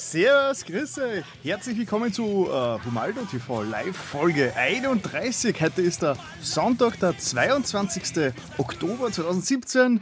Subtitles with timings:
[0.00, 1.24] Servus, grüß euch.
[1.42, 5.60] Herzlich willkommen zu äh, Humaldo TV Live Folge 31.
[5.60, 8.32] Heute ist der Sonntag, der 22.
[8.58, 10.00] Oktober 2017.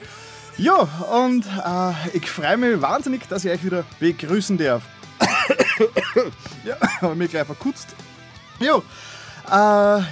[0.59, 4.83] Ja, und äh, ich freue mich wahnsinnig, dass ich euch wieder begrüßen darf.
[6.67, 7.89] ja, habe mich gleich verkutzt.
[8.61, 8.83] Jo,
[9.51, 10.03] äh,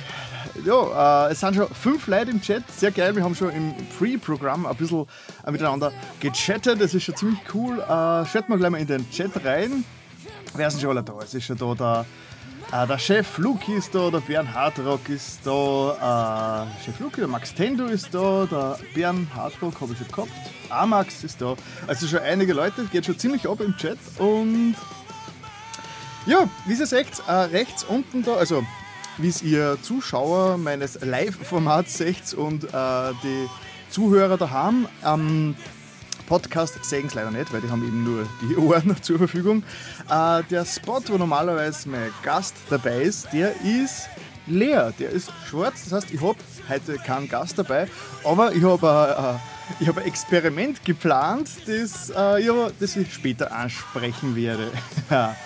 [0.65, 3.15] ja, äh, es sind schon fünf Leute im Chat, sehr geil.
[3.17, 5.07] Wir haben schon im Pre-Programm ein bisschen
[5.45, 7.81] äh, miteinander gechattet, das ist schon ziemlich cool.
[7.81, 9.85] Äh, schaut mal gleich mal in den Chat rein.
[10.55, 11.15] Wer ist denn schon alle da?
[11.23, 15.41] Es ist schon da der, äh, der Chef Luki ist da, der Bernhard Rock ist
[15.45, 20.09] da, äh, Chef Luki, der Max Tendo ist da, der Bernhard Rock habe ich schon
[20.09, 20.31] gehabt,
[20.71, 21.57] Amax ist da.
[21.89, 24.77] Also schon einige Leute, geht schon ziemlich ab im Chat und
[26.27, 28.65] ja, wie ihr seht, äh, rechts unten da, also
[29.19, 32.69] wie es ihr Zuschauer meines Live-Formats seht und äh,
[33.23, 33.49] die
[33.91, 34.87] Zuhörer da haben.
[35.03, 35.55] Am
[36.27, 39.63] Podcast sehen es leider nicht, weil die haben eben nur die Ohren zur Verfügung.
[40.09, 44.09] Äh, der Spot, wo normalerweise mein Gast dabei ist, der ist
[44.47, 45.85] leer, der ist schwarz.
[45.85, 46.37] Das heißt, ich habe
[46.69, 47.89] heute keinen Gast dabei,
[48.25, 53.53] aber ich habe äh, ich hab ein Experiment geplant, das, äh, ja, das ich später
[53.53, 54.71] ansprechen werde.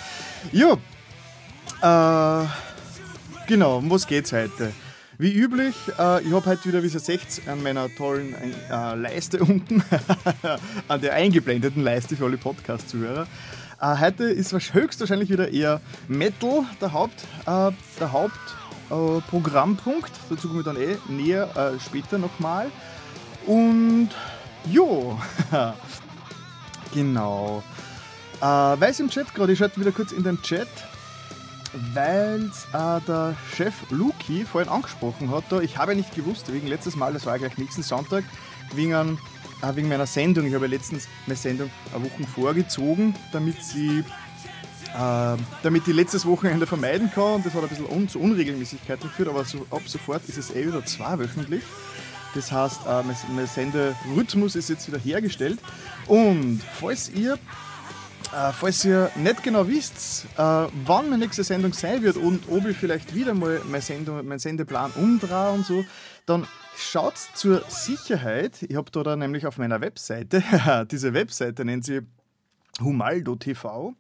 [0.53, 0.73] ja,
[1.83, 2.47] äh,
[3.49, 4.75] Genau, um was geht's heute?
[5.17, 9.39] Wie üblich, äh, ich habe heute wieder, wie ihr seht, an meiner tollen äh, Leiste
[9.43, 9.83] unten,
[10.87, 13.27] an der eingeblendeten Leiste für alle Podcast-Zuhörer.
[13.81, 20.13] Äh, heute ist höchstwahrscheinlich wieder eher Metal der Haupt, äh, der Hauptprogrammpunkt.
[20.29, 22.71] Dazu komme ich dann eh näher äh, später nochmal.
[23.47, 24.11] Und
[24.67, 25.19] jo,
[26.93, 27.63] genau.
[28.43, 30.69] Äh, weiß im Chat gerade, ich schaue wieder kurz in den Chat
[31.95, 35.45] weil äh, der Chef Luki vorhin angesprochen hat.
[35.51, 38.25] Da, ich habe nicht gewusst, wegen letztes Mal, das war ja gleich nächsten Sonntag,
[38.75, 39.19] wegen,
[39.63, 40.47] äh, wegen meiner Sendung.
[40.47, 44.05] Ich habe letztens meine Sendung eine Woche vorgezogen, damit sie
[44.95, 47.43] äh, damit die letztes Wochenende vermeiden kann.
[47.43, 50.67] Das hat ein bisschen un zu Unregelmäßigkeiten geführt, aber so, ab sofort ist es eh
[50.67, 51.63] wieder zweiwöchentlich.
[52.35, 53.03] Das heißt, äh,
[53.35, 55.59] mein Senderhythmus ist jetzt wieder hergestellt.
[56.07, 57.39] Und falls ihr
[58.33, 62.67] äh, falls ihr nicht genau wisst, äh, wann meine nächste Sendung sein wird und ob
[62.67, 65.85] ich vielleicht wieder mal meine Sendung, meinen Sendeplan umdrehe und so,
[66.27, 66.47] dann
[66.77, 70.43] schaut zur Sicherheit, ich habe da, nämlich auf meiner Webseite,
[70.91, 72.01] diese Webseite nennt sie
[72.81, 73.95] Humaldo.tv,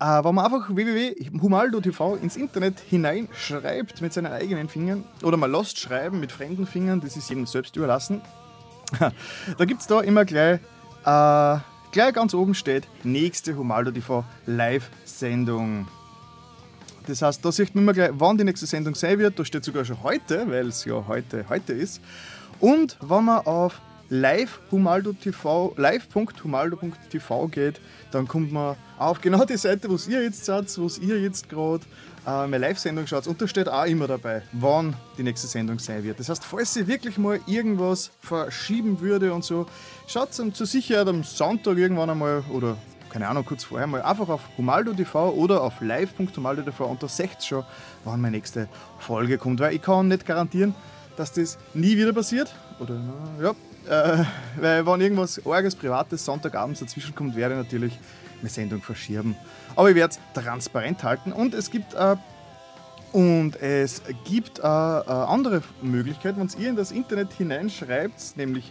[0.00, 5.78] äh, wenn man einfach www.humaldo.tv ins Internet hineinschreibt mit seinen eigenen Fingern oder mal lost
[5.78, 8.22] schreiben mit fremden Fingern, das ist jedem selbst überlassen,
[9.58, 10.60] da gibt es da immer gleich
[11.04, 11.58] äh,
[11.92, 15.86] Gleich ganz oben steht nächste Humaldo TV Live-Sendung.
[17.06, 19.38] Das heißt, da sieht man gleich, wann die nächste Sendung sein wird.
[19.38, 22.00] Da steht sogar schon heute, weil es ja heute, heute ist.
[22.60, 27.78] Und wenn man auf live.humaldo.tv live.humaldo.tv geht,
[28.10, 31.84] dann kommt man auf genau die Seite, wo ihr jetzt seid, wo ihr jetzt gerade
[32.26, 33.26] äh, meine Live-Sendung schaut.
[33.26, 36.20] Und da steht auch immer dabei, wann die nächste Sendung sein wird.
[36.20, 39.66] Das heißt, falls sie wirklich mal irgendwas verschieben würde und so,
[40.06, 42.76] schaut zur Sicherheit am Sonntag irgendwann einmal oder
[43.12, 47.62] keine Ahnung, kurz vorher mal einfach auf humaldo.tv oder auf live.humaldo.tv und da seht schon,
[48.04, 48.68] wann meine nächste
[48.98, 49.60] Folge kommt.
[49.60, 50.74] Weil ich kann nicht garantieren,
[51.16, 52.54] dass das nie wieder passiert.
[52.80, 52.98] Oder,
[53.40, 53.50] ja,
[53.86, 54.24] äh,
[54.58, 57.98] weil wenn irgendwas Orges, Privates, Sonntagabends dazwischen kommt, werde ich natürlich
[58.40, 59.36] eine Sendung verschieben.
[59.76, 62.16] Aber ich werde es transparent halten und es gibt äh,
[63.12, 68.70] und es gibt äh, eine andere Möglichkeit, wenn ihr in das Internet hineinschreibt, nämlich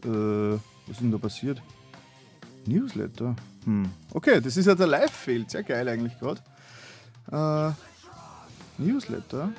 [0.04, 1.62] Äh, was ist denn da passiert?
[2.66, 3.36] Newsletter?
[3.64, 3.88] Hm.
[4.12, 5.48] Okay, das ist ja der Live-Fail.
[5.48, 6.40] Sehr geil eigentlich gerade.
[7.30, 7.70] Äh,
[8.82, 9.50] Newsletter.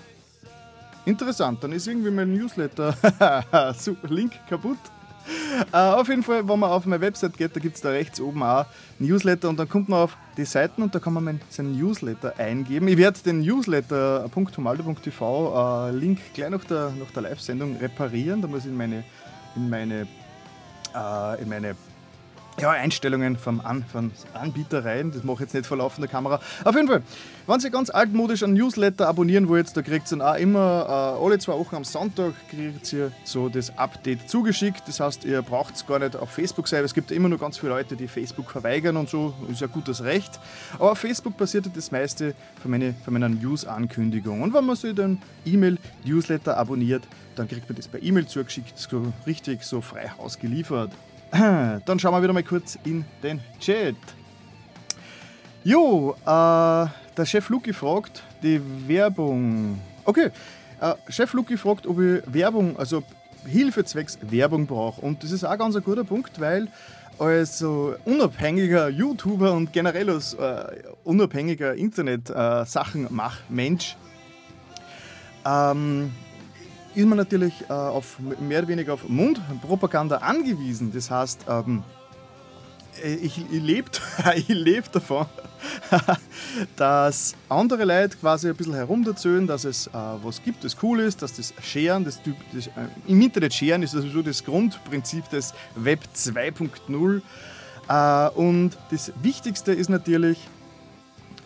[1.06, 2.94] Interessant, dann ist irgendwie mein Newsletter
[4.10, 4.78] Link kaputt.
[5.72, 8.20] Uh, auf jeden Fall, wenn man auf meine Website geht, da gibt es da rechts
[8.20, 8.66] oben auch
[8.98, 12.88] Newsletter und dann kommt man auf die Seiten und da kann man seinen Newsletter eingeben.
[12.88, 18.42] Ich werde den Newsletter.humaldo.tv uh, Link gleich nach der, der Live-Sendung reparieren.
[18.42, 19.04] Da muss ich in meine,
[19.56, 20.08] in meine,
[20.96, 21.76] uh, in meine
[22.62, 25.12] ja, Einstellungen vom, An vom Anbieter rein.
[25.12, 26.40] Das mache ich jetzt nicht vor laufender Kamera.
[26.64, 27.02] Auf jeden Fall,
[27.48, 31.40] wenn Sie ganz altmodisch einen Newsletter abonnieren wollt, da kriegt ihr auch immer äh, alle
[31.40, 34.84] zwei Wochen am Sonntag kriegt ihr so das Update zugeschickt.
[34.88, 36.84] Das heißt, ihr braucht es gar nicht auf Facebook sein.
[36.84, 39.34] Es gibt immer nur ganz viele Leute, die Facebook verweigern und so.
[39.50, 40.40] Ist ja gutes Recht.
[40.76, 44.42] Aber auf Facebook passiert das meiste von, meine, von meiner News-Ankündigung.
[44.42, 47.04] Und wenn man so den E-Mail-Newsletter abonniert,
[47.36, 50.92] dann kriegt man das per E-Mail zugeschickt, so richtig so frei Haus geliefert.
[51.32, 53.96] Dann schauen wir wieder mal kurz in den Chat.
[55.64, 59.80] Jo, äh, der Chef Luki fragt, die Werbung.
[60.06, 60.32] Okay,
[60.82, 63.04] Äh, Chef Luki fragt, ob ich Werbung, also
[63.46, 65.02] Hilfe zwecks Werbung brauche.
[65.02, 66.70] Und das ist auch ganz ein guter Punkt, weil
[67.18, 70.64] als unabhängiger YouTuber und generell als äh,
[71.04, 73.98] unabhängiger Internet-Sachen-Mach-Mensch
[75.46, 76.14] ähm,
[77.00, 80.92] ist man natürlich äh, auf, mehr oder weniger auf Mundpropaganda angewiesen.
[80.94, 81.84] Das heißt, ähm,
[83.02, 83.90] ich, ich lebe
[84.48, 85.26] leb davon,
[86.76, 91.22] dass andere Leute quasi ein bisschen herumdazöhnen, dass es äh, was gibt, das cool ist,
[91.22, 92.20] dass das Scheren, das,
[92.52, 92.72] das äh,
[93.08, 97.22] im Internet Scheren ist sowieso das Grundprinzip des Web 2.0.
[97.88, 100.38] Äh, und das Wichtigste ist natürlich,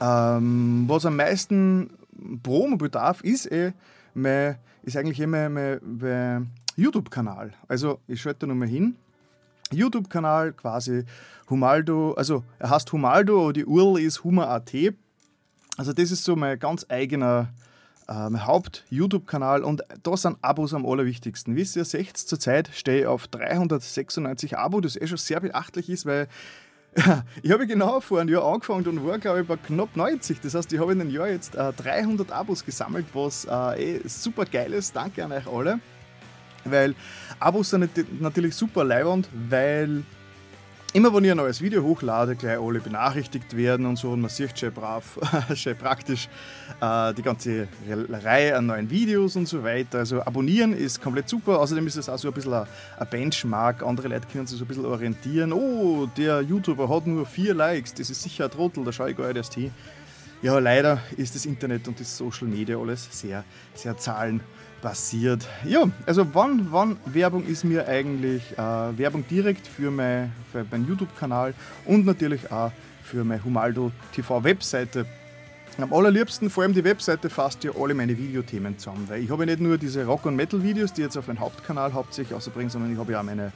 [0.01, 1.91] ähm, was am meisten
[2.41, 3.73] Promo bedarf, ist, eh
[4.15, 7.53] mein, ist eigentlich eh mein, mein, YouTube-Kanal.
[7.67, 8.95] Also ich schalte da nochmal hin.
[9.71, 11.03] YouTube-Kanal quasi
[11.49, 14.71] Humaldo, also er heißt Humaldo, die URL ist huma.at.
[15.77, 17.49] Also das ist so mein ganz eigener
[18.07, 21.55] äh, Haupt-YouTube-Kanal und da sind Abos am allerwichtigsten.
[21.55, 26.05] Wie ihr seht, zurzeit stehe ich auf 396 Abos, das eh schon sehr beachtlich ist,
[26.05, 26.27] weil
[27.41, 30.41] ich habe genau vor einem Jahr angefangen und war, glaube ich, bei knapp 90.
[30.41, 34.07] Das heißt, ich habe in einem Jahr jetzt äh, 300 Abos gesammelt, was äh, eh
[34.07, 34.95] super geil ist.
[34.95, 35.79] Danke an euch alle.
[36.65, 36.95] Weil
[37.39, 37.89] Abos sind
[38.21, 40.03] natürlich super leibend, weil
[40.93, 44.29] immer wenn ich ein neues Video hochlade, gleich alle benachrichtigt werden und so und man
[44.29, 45.19] sieht schon brav,
[45.55, 46.29] schon praktisch
[46.79, 47.67] äh, die ganze
[48.11, 49.99] Reihe an neuen Videos und so weiter.
[49.99, 51.59] Also abonnieren ist komplett super.
[51.59, 52.67] Außerdem ist es auch so ein bisschen ein,
[53.09, 53.81] Benchmark.
[53.81, 55.51] Andere Leute können sich so ein bisschen orientieren.
[55.51, 59.17] Oh, der YouTuber hat nur vier Likes, das ist sicher ein Trottel, da schaue ich
[59.17, 59.71] gar nicht erst hin.
[60.43, 64.41] Ja, leider ist das Internet und das Social Media alles sehr, sehr zahlen
[64.81, 65.47] passiert.
[65.63, 70.85] Ja, also wann, wann Werbung ist mir eigentlich äh, Werbung direkt für, mein, für meinen
[70.85, 71.53] YouTube-Kanal
[71.85, 72.73] und natürlich auch
[73.05, 75.05] für meine Humaldo TV Webseite.
[75.77, 79.45] Am allerliebsten, vor allem die Webseite, fasst ja alle meine Videothemen zusammen, weil ich habe
[79.45, 82.99] nicht nur diese Rock- und Metal-Videos, die jetzt auf meinem Hauptkanal hauptsächlich außerbringen, sondern ich
[82.99, 83.53] habe ja auch meine,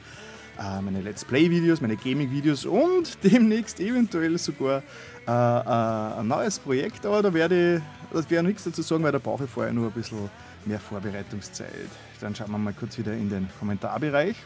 [0.58, 4.82] äh, meine Let's Play-Videos, meine Gaming-Videos und demnächst eventuell sogar
[5.28, 7.82] äh, äh, ein neues Projekt, aber da werde ich,
[8.12, 10.30] das werde nichts dazu sagen, weil da brauche ich vorher nur ein bisschen
[10.64, 11.68] mehr Vorbereitungszeit.
[12.20, 14.36] Dann schauen wir mal kurz wieder in den Kommentarbereich.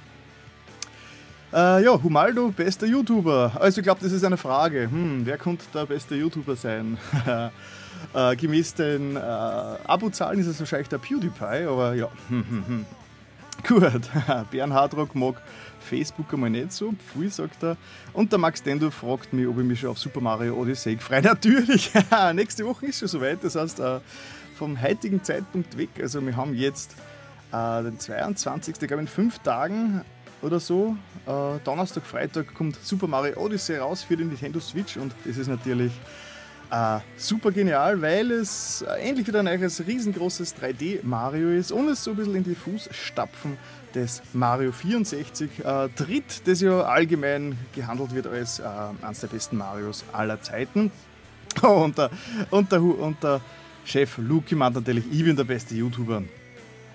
[1.52, 3.52] Äh, ja, Humaldo, bester YouTuber.
[3.60, 4.90] Also ich glaube, das ist eine Frage.
[4.90, 6.98] Hm, wer könnte der beste YouTuber sein?
[8.14, 12.08] äh, gemäß den äh, Abozahlen ist es wahrscheinlich der PewDiePie, aber ja.
[13.68, 14.10] Gut,
[14.50, 15.36] Bernhardrock mag
[15.82, 17.76] Facebook einmal nicht so, Pfui sagt er.
[18.12, 21.22] Und der Max Dendo fragt mich, ob ich mich schon auf Super Mario Odyssey freue.
[21.22, 21.90] Natürlich,
[22.34, 23.42] nächste Woche ist schon soweit.
[23.42, 24.00] Das heißt, äh,
[24.56, 25.90] vom heutigen Zeitpunkt weg.
[26.00, 26.94] Also wir haben jetzt
[27.52, 28.76] äh, den 22.
[28.80, 30.02] Ich glaube in fünf Tagen
[30.40, 30.96] oder so.
[31.26, 35.48] Äh, Donnerstag, Freitag kommt Super Mario Odyssey raus für den Nintendo Switch und das ist
[35.48, 35.92] natürlich
[36.72, 41.88] äh, super genial, weil es äh, endlich wieder ein neues riesengroßes 3D Mario ist und
[41.90, 43.58] es so ein bisschen in die Fußstapfen
[43.94, 48.64] des Mario 64 äh, tritt, das ja allgemein gehandelt wird als äh,
[49.02, 50.90] eines der besten Marios aller Zeiten.
[51.62, 52.10] und, der,
[52.50, 53.42] und, der, und der
[53.84, 56.22] Chef Luki meint natürlich, ich bin der beste YouTuber.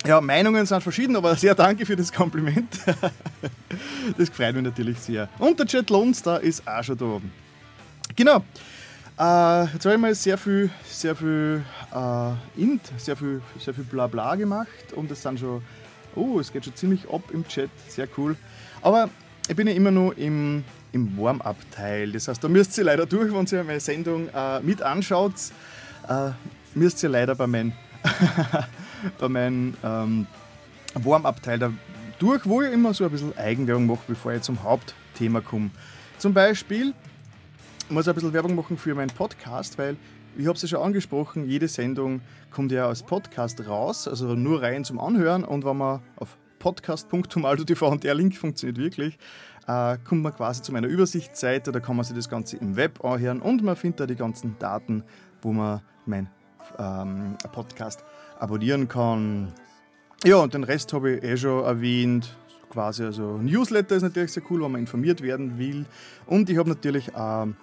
[0.08, 2.80] Ja, Meinungen sind verschieden, aber sehr danke für das Kompliment.
[4.18, 5.30] das freut mich natürlich sehr.
[5.38, 7.32] Und der Chat Lonstar ist auch schon da oben.
[8.16, 8.44] Genau.
[9.20, 13.84] Äh, jetzt habe ich mal sehr viel, sehr viel äh, Int, sehr viel, sehr viel
[13.84, 15.64] Blabla gemacht und es sind schon,
[16.16, 18.36] oh, es geht schon ziemlich ab im Chat, sehr cool.
[18.84, 19.10] Aber
[19.50, 22.12] ich bin ja immer nur im, im Warm-up-Teil.
[22.12, 25.34] Das heißt, da müsst ihr leider durch, wenn ihr meine Sendung äh, mit anschaut.
[26.08, 26.30] Äh,
[26.76, 27.74] müsst ihr leider bei meinem
[29.20, 30.28] bei meinem ähm,
[30.94, 31.72] Warm-up-Teil da
[32.20, 35.72] durch, wo ich immer so ein bisschen Eigenwerbung mache, bevor ich zum Hauptthema komme.
[36.20, 36.94] Zum Beispiel
[37.90, 39.96] muss ein bisschen Werbung machen für meinen Podcast, weil
[40.38, 44.62] ich habe es ja schon angesprochen, jede Sendung kommt ja als Podcast raus, also nur
[44.62, 49.18] rein zum Anhören und wenn man auf podcast.humaldo.tv und der Link funktioniert wirklich,
[49.68, 53.04] äh, kommt man quasi zu meiner Übersichtsseite, da kann man sich das Ganze im Web
[53.04, 55.04] anhören und man findet da die ganzen Daten,
[55.42, 56.30] wo man mein
[56.78, 58.04] ähm, Podcast
[58.40, 59.54] abonnieren kann.
[60.24, 62.36] Ja, und den Rest habe ich eh schon erwähnt.
[62.70, 65.86] Quasi, also Newsletter ist natürlich sehr cool, wenn man informiert werden will.
[66.26, 67.56] Und ich habe natürlich ähm,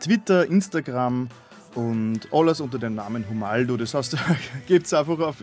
[0.00, 1.28] Twitter, Instagram
[1.74, 3.76] und alles unter dem Namen Humaldo.
[3.76, 4.16] Das heißt,
[4.66, 5.36] gebt es einfach auf,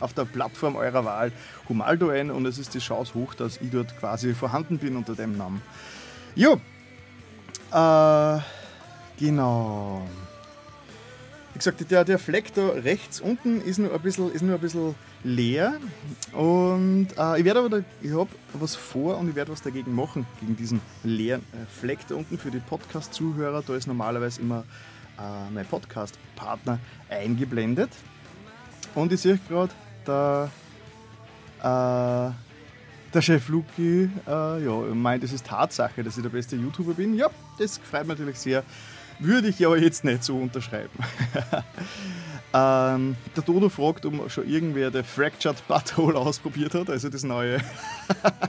[0.00, 1.32] auf der Plattform eurer Wahl
[1.68, 5.14] Humaldo ein und es ist die Chance hoch, dass ich dort quasi vorhanden bin unter
[5.14, 5.62] dem Namen.
[6.34, 6.60] Jo,
[7.72, 8.38] äh,
[9.18, 10.06] genau.
[11.60, 14.94] Gesagt, der, der Fleck da rechts unten ist nur ein bisschen, ist nur ein bisschen
[15.22, 15.74] leer.
[16.32, 19.94] Und äh, ich werde aber, da, ich habe was vor und ich werde was dagegen
[19.94, 23.62] machen, gegen diesen leeren äh, Fleck da unten für die Podcast-Zuhörer.
[23.66, 24.64] Da ist normalerweise immer
[25.18, 26.78] äh, mein Podcast-Partner
[27.10, 27.90] eingeblendet.
[28.94, 29.72] Und ich sehe gerade,
[30.06, 30.50] der,
[31.58, 32.32] äh,
[33.12, 37.12] der Chef Luki äh, ja, meint, es ist Tatsache, dass ich der beste YouTuber bin.
[37.12, 38.64] Ja, das freut mich natürlich sehr.
[39.20, 40.90] Würde ich aber jetzt nicht so unterschreiben.
[42.54, 47.60] ähm, der Dodo fragt, ob schon irgendwer der Fractured Butthole ausprobiert hat, also das neue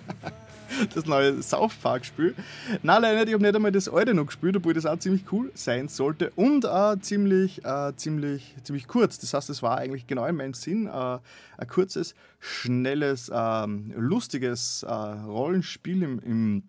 [0.96, 2.36] das neue South Park Spiel.
[2.84, 3.28] Nein, leider.
[3.28, 6.32] Ich habe nicht einmal das alte noch gespielt, obwohl das auch ziemlich cool sein sollte
[6.36, 9.20] und auch ziemlich, äh, ziemlich, ziemlich kurz.
[9.20, 14.86] Das heißt, es war eigentlich genau in meinem Sinn äh, ein kurzes, schnelles, äh, lustiges
[14.88, 16.64] Rollenspiel im, im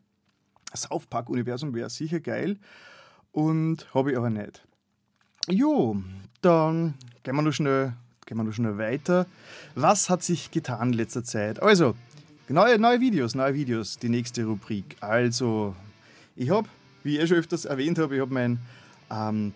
[0.74, 2.58] South Park Universum wäre sicher geil
[3.32, 4.62] und habe ich aber nicht.
[5.48, 5.96] Jo,
[6.40, 7.94] dann gehen wir noch schnell,
[8.26, 9.26] gehen wir noch schnell weiter.
[9.74, 11.60] Was hat sich getan in letzter Zeit?
[11.60, 11.94] Also,
[12.52, 14.96] Neue, neue Videos, neue Videos, die nächste Rubrik.
[15.00, 15.74] Also,
[16.36, 16.68] ich habe,
[17.02, 18.58] wie ich eh schon öfters erwähnt habe, ich habe mein,
[19.10, 19.54] ähm,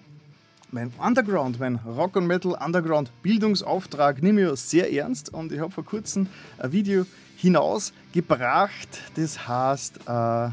[0.71, 5.71] mein Underground, mein Rock and Metal Underground Bildungsauftrag nehme ich sehr ernst und ich habe
[5.73, 6.29] vor kurzem
[6.59, 7.05] ein Video
[7.37, 10.49] hinausgebracht, das heißt äh,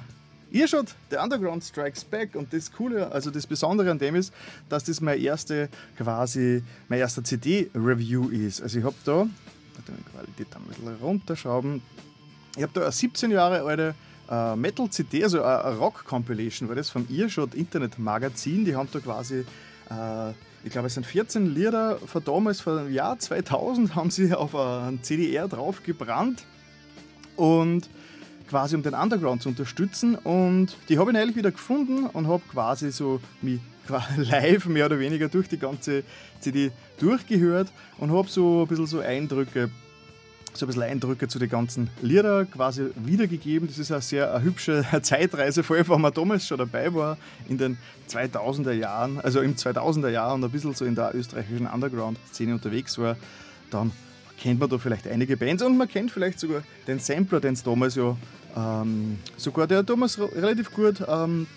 [0.53, 4.31] Ihr schaut, der Underground Strikes Back und das Coole, also das Besondere an dem ist,
[4.69, 5.67] dass das mein erste
[5.97, 8.61] quasi, mein erster CD-Review ist.
[8.61, 9.27] Also ich habe da,
[9.87, 11.81] die Qualität ein bisschen runterschrauben,
[12.55, 13.95] ich habe da eine 17 Jahre alte
[14.29, 18.63] äh, Metal-CD, also eine Rock-Compilation, war das vom Earshot Internet Magazin.
[18.63, 19.45] Die haben da quasi,
[19.89, 20.29] äh,
[20.63, 25.01] ich glaube, es sind 14 Lieder von damals, vom Jahr 2000, haben sie auf ein
[25.01, 26.45] CDR drauf gebrannt
[27.37, 27.89] und
[28.53, 30.13] quasi um den Underground zu unterstützen.
[30.13, 33.59] Und die habe ich neulich wieder gefunden und habe quasi so mich
[34.17, 36.03] live mehr oder weniger durch die ganze
[36.39, 39.71] CD durchgehört und habe so ein bisschen so Eindrücke
[40.53, 43.67] so ein bisschen Eindrücke zu den ganzen Lieder quasi wiedergegeben.
[43.67, 47.17] Das ist eine sehr eine hübsche Zeitreise, vor allem, wenn man damals schon dabei war
[47.49, 51.65] in den 2000er Jahren, also im 2000er Jahr und ein bisschen so in der österreichischen
[51.65, 53.17] Underground-Szene unterwegs war,
[53.71, 53.91] dann
[54.39, 57.63] kennt man da vielleicht einige Bands und man kennt vielleicht sogar den Sampler, den es
[57.63, 58.17] damals ja
[58.55, 61.47] ähm, sogar der damals relativ gut ähm,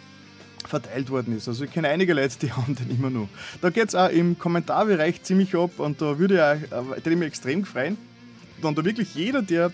[0.66, 1.49] verteilt worden ist.
[1.49, 3.28] Also ich kenne einige Leute, die haben den immer noch.
[3.61, 7.28] Da geht es auch im Kommentarbereich ziemlich ab und da würde ich, auch, äh, mich
[7.28, 7.97] extrem freuen,
[8.61, 9.73] wenn da wirklich jeder, der,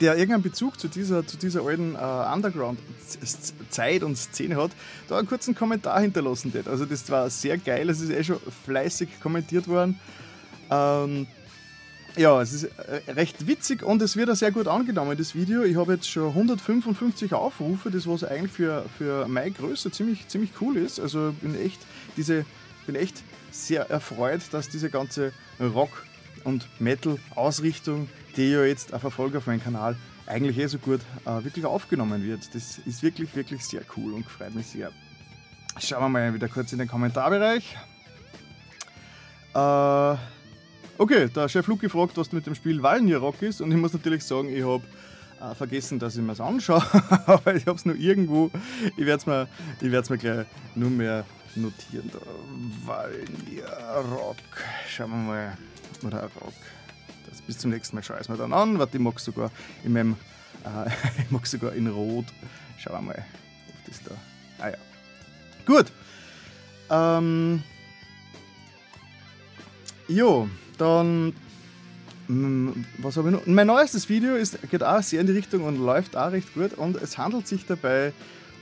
[0.00, 4.70] der irgendeinen Bezug zu dieser, zu dieser alten äh, Underground-Zeit und Szene hat,
[5.08, 6.68] da einen kurzen Kommentar hinterlassen hat.
[6.68, 9.98] Also das war sehr geil, es ist eh schon fleißig kommentiert worden.
[10.70, 11.26] Ähm,
[12.16, 15.62] ja, es ist äh, recht witzig und es wird auch sehr gut angenommen, das Video.
[15.62, 20.50] Ich habe jetzt schon 155 Aufrufe, das was eigentlich für, für meine Größe ziemlich, ziemlich
[20.60, 21.00] cool ist.
[21.00, 21.80] Also bin echt,
[22.16, 22.44] diese,
[22.86, 26.04] bin echt sehr erfreut, dass diese ganze Rock-
[26.44, 31.44] und Metal-Ausrichtung, die ja jetzt ein Verfolger auf meinem Kanal eigentlich eh so gut äh,
[31.44, 32.54] wirklich aufgenommen wird.
[32.54, 34.90] Das ist wirklich, wirklich sehr cool und freut mich sehr.
[35.78, 37.76] Schauen wir mal wieder kurz in den Kommentarbereich.
[39.54, 40.16] Äh,
[40.98, 43.92] okay, der Chef Luke fragt, was mit dem Spiel Valnier Rock ist und ich muss
[43.92, 44.82] natürlich sagen, ich habe
[45.40, 46.82] äh, vergessen, dass ich mir es anschaue,
[47.26, 48.50] aber ich habe es nur irgendwo.
[48.96, 49.48] Ich werde es mir,
[49.80, 51.24] mir gleich nur mehr
[51.56, 52.10] notieren.
[52.84, 53.66] Valnier
[54.10, 54.36] Rock.
[54.88, 55.58] Schauen wir mal
[56.02, 56.54] oder Rock.
[57.28, 58.78] Das bis zum nächsten Mal schaue ich es mir dann an.
[58.78, 59.50] Warte, ich mag sogar
[59.84, 60.16] in meinem,
[60.64, 60.90] äh,
[61.22, 62.26] ich mag sogar in Rot.
[62.78, 63.24] Schauen wir mal,
[63.68, 64.10] ob das da.
[64.58, 64.76] Ah ja.
[65.66, 65.86] Gut.
[66.90, 67.62] Ähm,
[70.06, 70.48] jo,
[70.78, 71.32] dann
[72.28, 73.46] mm, was habe ich noch?
[73.46, 76.74] Mein neuestes Video ist, geht auch sehr in die Richtung und läuft auch recht gut.
[76.74, 78.12] Und es handelt sich dabei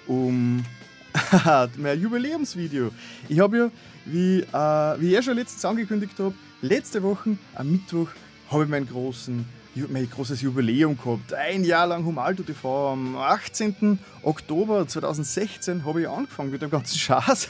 [0.07, 0.64] um
[1.76, 2.90] mein Jubiläumsvideo.
[3.28, 3.71] Ich habe ja,
[4.07, 8.09] wie, äh, wie ich ja schon letztens angekündigt habe, letzte Woche am Mittwoch
[8.50, 9.45] habe ich meinen großen,
[9.88, 11.33] mein großes Jubiläum gehabt.
[11.35, 12.92] Ein Jahr lang Humalto TV.
[12.92, 13.99] Am 18.
[14.23, 17.49] Oktober 2016 habe ich angefangen mit dem ganzen Schatz.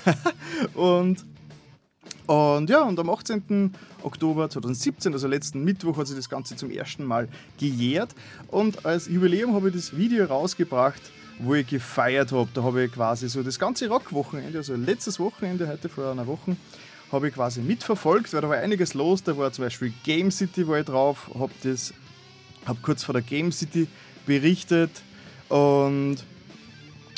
[0.74, 1.24] und,
[2.32, 3.74] und ja, und am 18.
[4.02, 8.14] Oktober 2017, also letzten Mittwoch, hat sich das Ganze zum ersten Mal gejährt.
[8.48, 11.02] Und als Jubiläum habe ich das Video rausgebracht,
[11.38, 12.48] wo ich gefeiert habe.
[12.54, 16.56] Da habe ich quasi so das ganze Rockwochenende, also letztes Wochenende, heute vor einer Woche,
[17.10, 19.22] habe ich quasi mitverfolgt, weil da war einiges los.
[19.22, 21.52] Da war zum Beispiel Game City war ich drauf, habe
[22.64, 23.88] habe kurz vor der Game City
[24.24, 25.02] berichtet
[25.50, 26.16] und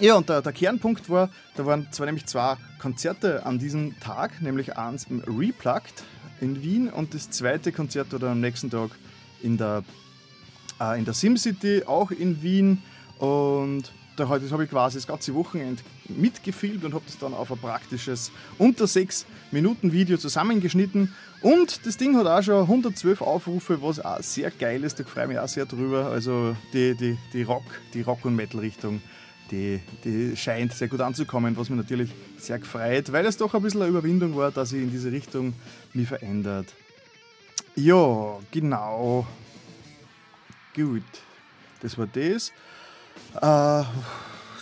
[0.00, 4.42] ja, und der, der, Kernpunkt war, da waren zwar nämlich zwei Konzerte an diesem Tag,
[4.42, 6.02] nämlich eins im Replugged
[6.40, 8.90] in Wien und das zweite Konzert war dann am nächsten Tag
[9.42, 9.84] in der,
[10.80, 12.82] äh, in der SimCity, auch in Wien.
[13.18, 17.50] Und da das habe ich quasi das ganze Wochenende mitgefilmt und habe das dann auf
[17.50, 21.12] ein praktisches unter 6 Minuten Video zusammengeschnitten.
[21.40, 24.98] Und das Ding hat auch schon 112 Aufrufe, was auch sehr geil ist.
[24.98, 26.06] Da freue ich mich auch sehr drüber.
[26.06, 29.02] Also die, die, die Rock, die Rock- und Metal-Richtung,
[29.54, 33.62] die, die scheint sehr gut anzukommen, was mich natürlich sehr gefreut, weil es doch ein
[33.62, 35.54] bisschen eine Überwindung war, dass ich in diese Richtung
[35.92, 36.66] mich verändert
[37.76, 39.26] Ja, genau.
[40.74, 41.02] Gut.
[41.80, 42.52] Das war das.
[43.40, 43.84] Äh,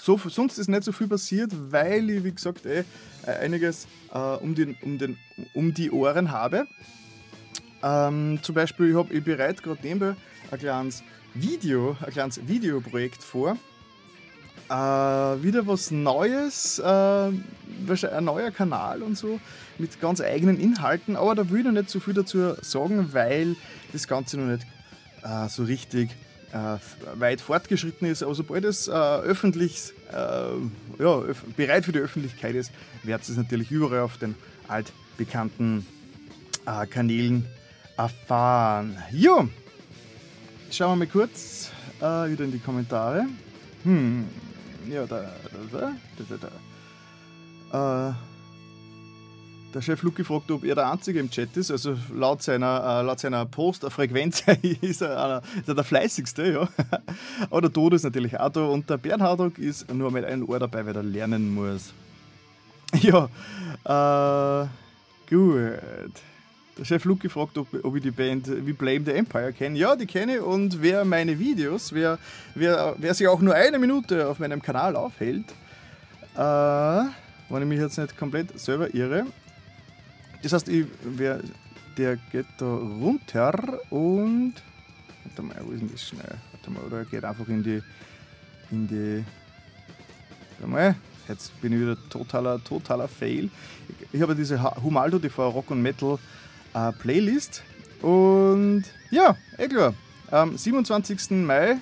[0.02, 2.84] so, sonst ist nicht so viel passiert, weil ich, wie gesagt, eh,
[3.24, 5.16] einiges äh, um, den, um, den,
[5.54, 6.66] um die Ohren habe.
[7.82, 10.16] Ähm, zum Beispiel, ich, hab, ich bereite gerade nebenbei
[10.50, 11.02] ein kleines
[11.34, 13.56] Video, ein kleines Videoprojekt vor.
[14.68, 14.74] Äh,
[15.42, 19.40] wieder was Neues, äh, ein neuer Kanal und so,
[19.78, 23.56] mit ganz eigenen Inhalten, aber da will ich noch nicht so viel dazu sagen, weil
[23.92, 24.66] das Ganze noch nicht
[25.22, 26.10] äh, so richtig
[26.52, 26.76] äh,
[27.18, 28.22] weit fortgeschritten ist.
[28.22, 31.22] Aber sobald es äh, öffentlich, äh, ja,
[31.56, 34.34] bereit für die Öffentlichkeit ist, wird es natürlich überall auf den
[34.68, 35.86] altbekannten
[36.90, 37.44] Kanälen
[37.96, 38.96] erfahren.
[39.10, 39.48] Jo,
[40.70, 43.26] schauen wir mal kurz wieder in die Kommentare.
[43.82, 44.26] Hm,
[44.88, 45.22] ja, da,
[45.72, 45.92] da, da,
[46.28, 46.48] da,
[47.70, 48.10] da.
[48.10, 48.14] Äh,
[49.74, 51.70] der Chef Luke fragt, ob er der Einzige im Chat ist.
[51.70, 54.44] Also laut seiner, äh, laut seiner Post-Frequenz
[54.82, 56.52] ist er, einer, ist er der fleißigste.
[56.52, 56.68] Ja.
[57.50, 58.66] Aber der Tod ist natürlich auch da.
[58.66, 61.94] Und der Bernhardok ist nur mit einem Ohr dabei, weil er lernen muss.
[63.00, 63.28] Ja,
[63.84, 64.66] äh,
[65.30, 66.12] gut.
[66.78, 69.78] Der Chef Luke fragt, ob, ob, ich die Band wie Blame the Empire kenne.
[69.78, 72.18] Ja, die kenne ich und wer meine Videos, wer,
[72.54, 75.44] wer, wer sich auch nur eine Minute auf meinem Kanal aufhält,
[76.34, 79.26] äh, wenn ich mich jetzt nicht komplett selber irre.
[80.42, 81.40] Das heißt, ich, wer,
[81.98, 84.54] der geht da runter und.
[85.24, 86.38] Warte mal, wo ist denn das schnell?
[86.52, 87.82] Warte mal, oder er geht einfach in die.
[88.70, 89.24] in die.
[90.58, 90.94] Warte mal,
[91.28, 93.50] jetzt bin ich wieder totaler, totaler Fail.
[93.88, 96.18] Ich, ich habe diese Humaldo TV Rock und Metal
[96.74, 97.62] äh, Playlist.
[98.00, 99.94] Und ja, eh klar.
[100.30, 101.30] Am 27.
[101.30, 101.78] Mai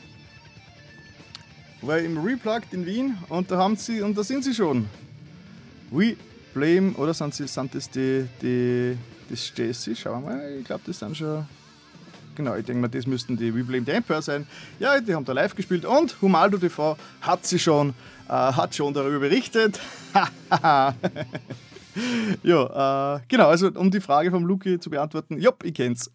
[1.83, 4.89] war ich im Replugged in Wien und da haben sie, und da sind sie schon.
[5.91, 6.17] We
[6.53, 9.95] Blame, oder sind, sie, sind das die, die das Jesse?
[9.95, 11.47] Schauen wir mal, ich glaube, das sind schon.
[12.35, 14.47] Genau, ich denke mal, das müssten die We Blame the Empire sein.
[14.79, 17.91] Ja, die haben da live gespielt und Humaldo TV hat sie schon,
[18.29, 19.79] äh, hat schon darüber berichtet.
[22.43, 26.11] ja, äh, genau, also um die Frage vom Luki zu beantworten, ja, ich kenn's.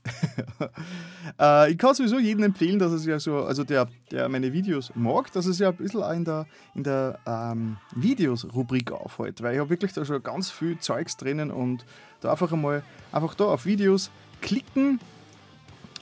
[1.39, 4.91] äh, ich kann sowieso jedem empfehlen, dass er sich also, also der, der meine Videos
[4.95, 9.55] mag, dass er sich ein bisschen auch in der, in der ähm, Videos-Rubrik aufhält, weil
[9.55, 11.85] ich habe wirklich da schon ganz viel Zeugs drinnen und
[12.21, 14.11] da einfach einmal einfach da auf Videos
[14.41, 14.99] klicken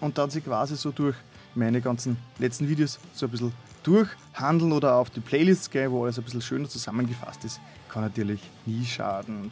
[0.01, 1.15] und dann sich quasi so durch
[1.55, 6.17] meine ganzen letzten Videos so ein bisschen durchhandeln oder auf die Playlists gehen, wo alles
[6.17, 7.59] ein bisschen schöner zusammengefasst ist,
[7.89, 9.51] kann natürlich nie schaden.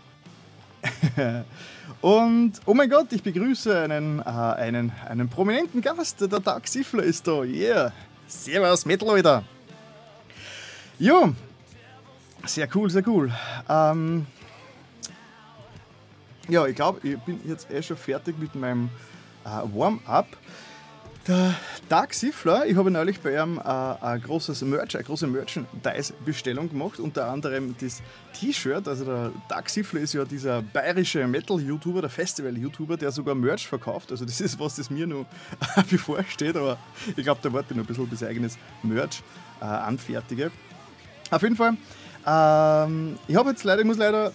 [2.01, 6.19] Und oh mein Gott, ich begrüße einen, äh, einen, einen prominenten Gast.
[6.21, 7.43] Der Dark Siffler ist da.
[7.43, 7.93] Yeah.
[8.27, 9.43] Servus, Metal, Alter.
[10.97, 11.33] Jo.
[12.45, 13.31] Sehr cool, sehr cool.
[13.69, 14.25] Ähm,
[16.49, 18.89] ja, ich glaube, ich bin jetzt eh schon fertig mit meinem
[19.45, 20.25] äh, Warm-up.
[21.27, 21.53] Der
[21.88, 26.99] Dark Siffler, ich habe neulich bei ihm äh, ein großes Merch, eine große Merchandise-Bestellung gemacht,
[26.99, 28.01] unter anderem das
[28.34, 28.88] T-Shirt.
[28.88, 34.12] Also der Dark Siffler ist ja dieser bayerische Metal-YouTuber, der Festival-YouTuber, der sogar Merch verkauft.
[34.12, 35.27] Also das ist was, das mir noch
[35.91, 36.79] bevorsteht, aber
[37.15, 39.21] ich glaube, da warte ich noch ein bisschen, bis ich eigenes Merch
[39.62, 40.49] äh, anfertige.
[41.29, 41.77] Auf jeden Fall,
[42.25, 44.31] ähm, ich habe jetzt leider, ich muss leider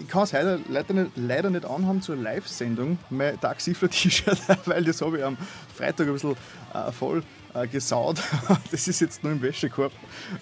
[0.00, 5.00] ich kann es heute leider nicht, leider nicht anhaben zur Live-Sendung, mein Taxifler-T-Shirt, weil das
[5.00, 5.36] habe ich am
[5.74, 6.36] Freitag ein bisschen
[6.74, 7.22] äh, voll
[7.54, 8.22] äh, gesaut.
[8.70, 9.92] das ist jetzt nur im Wäschekorb.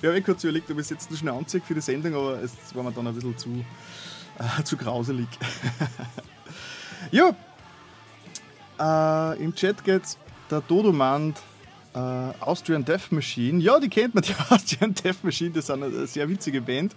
[0.00, 2.42] Ich habe eh kurz überlegt, ob ich es jetzt schnell anziehe für die Sendung, aber
[2.42, 3.64] es war mir dann ein bisschen zu,
[4.38, 5.28] äh, zu grauselig.
[7.10, 7.34] ja,
[8.78, 10.18] äh, im Chat geht's,
[10.50, 10.92] der Dodo
[11.94, 13.60] Uh, Austrian Death Machine.
[13.60, 16.92] Ja, die kennt man, die Austrian Death Machine, das ist eine sehr witzige Band.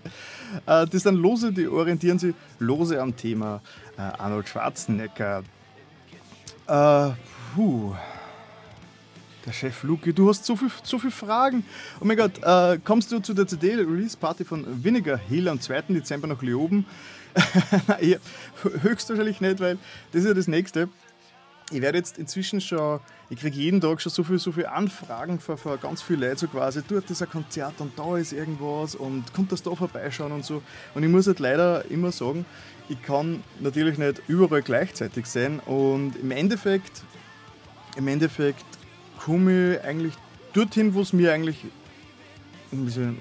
[0.65, 3.61] Uh, das sind Lose, die orientieren sich lose am Thema
[3.97, 5.43] uh, Arnold Schwarzenegger.
[6.65, 7.95] puh.
[9.45, 11.63] Der Chef Luke, du hast so viele so viel Fragen.
[12.01, 12.41] Oh mein Gott,
[12.83, 15.83] kommst du zu der CD-Release-Party von Vinegar Hill am 2.
[15.89, 16.85] Dezember nach Leoben?
[18.81, 19.77] höchstwahrscheinlich nicht, weil
[20.11, 20.89] das ist ja das nächste
[21.71, 22.99] ich werde jetzt inzwischen schon,
[23.29, 26.37] ich kriege jeden Tag schon so viele so viel Anfragen von, von ganz vielen Leuten,
[26.37, 30.31] so quasi, dort ist ein Konzert und da ist irgendwas und kommt das da vorbeischauen
[30.31, 30.61] und so.
[30.95, 32.45] Und ich muss halt leider immer sagen,
[32.87, 37.03] ich kann natürlich nicht überall gleichzeitig sein und im Endeffekt,
[37.97, 38.65] im Endeffekt
[39.19, 40.13] komme ich eigentlich
[40.53, 41.65] dorthin, wo es mir eigentlich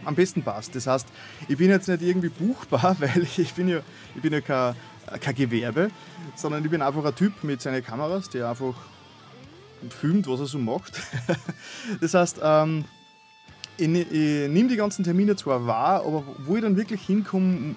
[0.04, 0.74] am besten passt.
[0.74, 1.06] Das heißt,
[1.48, 3.80] ich bin jetzt nicht irgendwie buchbar, weil ich bin ja,
[4.14, 4.74] ich bin ja kein
[5.20, 5.90] kein Gewerbe,
[6.34, 8.74] sondern ich bin einfach ein Typ mit seinen Kameras, der einfach
[9.90, 11.00] filmt, was er so macht.
[12.00, 12.84] das heißt, ähm,
[13.76, 17.74] ich, ich nehme die ganzen Termine zwar wahr, aber wo ich dann wirklich hinkomme,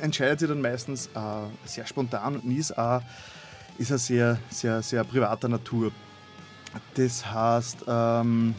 [0.00, 1.20] entscheidet sich dann meistens äh,
[1.64, 3.02] sehr spontan und ist auch
[3.78, 5.90] ist er sehr, sehr, sehr privater Natur.
[6.94, 8.54] Das heißt, ähm,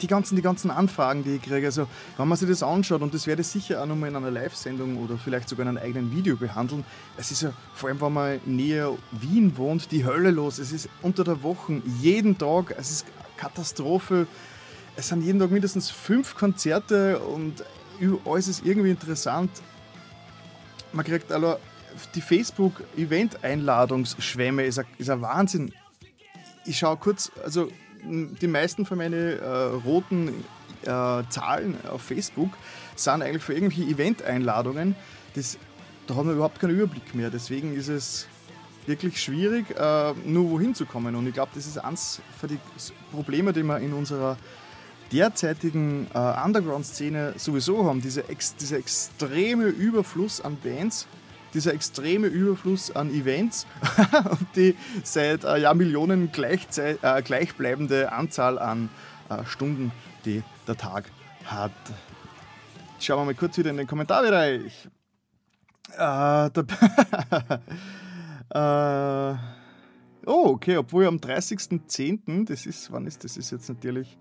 [0.00, 3.12] die ganzen, die ganzen Anfragen, die ich kriege, also wenn man sich das anschaut, und
[3.12, 6.10] das werde ich sicher auch nochmal in einer Live-Sendung oder vielleicht sogar in einem eigenen
[6.10, 6.84] Video behandeln,
[7.16, 10.58] es ist ja, vor allem wenn man näher Wien wohnt, die Hölle los.
[10.58, 13.06] Es ist unter der Woche, jeden Tag, es ist
[13.36, 14.26] Katastrophe.
[14.96, 17.64] Es sind jeden Tag mindestens fünf Konzerte und
[18.26, 19.50] alles ist irgendwie interessant.
[20.92, 21.56] Man kriegt also
[22.14, 25.72] die Facebook-Event-Einladungsschwemme, ist ist ein Wahnsinn.
[26.66, 27.70] Ich schaue kurz, also
[28.02, 30.28] die meisten von meinen äh, roten
[30.82, 32.50] äh, Zahlen auf Facebook
[32.96, 34.94] sind eigentlich für irgendwelche Event-Einladungen.
[36.06, 37.30] da haben wir überhaupt keinen Überblick mehr.
[37.30, 38.26] Deswegen ist es
[38.86, 41.14] wirklich schwierig, äh, nur wohin zu kommen.
[41.14, 42.60] Und ich glaube, das ist eines von den
[43.12, 44.36] Problemen, die wir in unserer
[45.12, 48.00] derzeitigen äh, Underground-Szene sowieso haben.
[48.00, 51.06] Diese ex dieser extreme Überfluss an Bands,
[51.54, 53.66] dieser extreme Überfluss an Events
[54.30, 58.88] und die seit äh, Jahrmillionen gleichzeit, äh, gleichbleibende Anzahl an
[59.28, 59.92] äh, Stunden,
[60.24, 61.04] die der Tag
[61.44, 61.72] hat.
[62.98, 64.88] Schauen wir mal kurz wieder in den Kommentarbereich.
[65.96, 66.46] Äh,
[68.54, 69.34] äh,
[70.26, 73.34] oh, okay, obwohl am 30.10., das ist, wann ist das?
[73.34, 74.18] Das ist jetzt natürlich,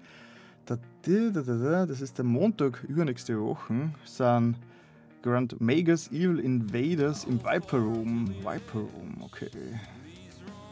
[0.65, 4.55] das ist der Montag übernächste Woche, sind
[5.21, 8.29] Grand Magus Evil Invaders im Viper Room.
[8.39, 9.49] Viper Room, okay.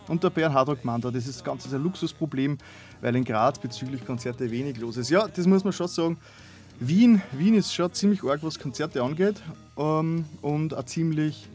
[0.07, 2.57] Und der Bern Hardrock Manda, das ist ganz ein Luxusproblem,
[3.01, 5.09] weil in Graz bezüglich Konzerte wenig los ist.
[5.09, 6.17] Ja, das muss man schon sagen.
[6.79, 9.41] Wien, Wien ist schon ziemlich arg, was Konzerte angeht.
[9.77, 11.49] Ähm, und auch ziemlich,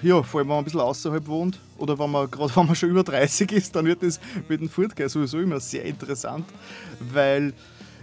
[0.00, 2.76] ja, vor allem wenn man ein bisschen außerhalb wohnt oder wenn man gerade wenn man
[2.76, 6.46] schon über 30 ist, dann wird das mit dem Fortgehen sowieso immer sehr interessant,
[7.12, 7.52] weil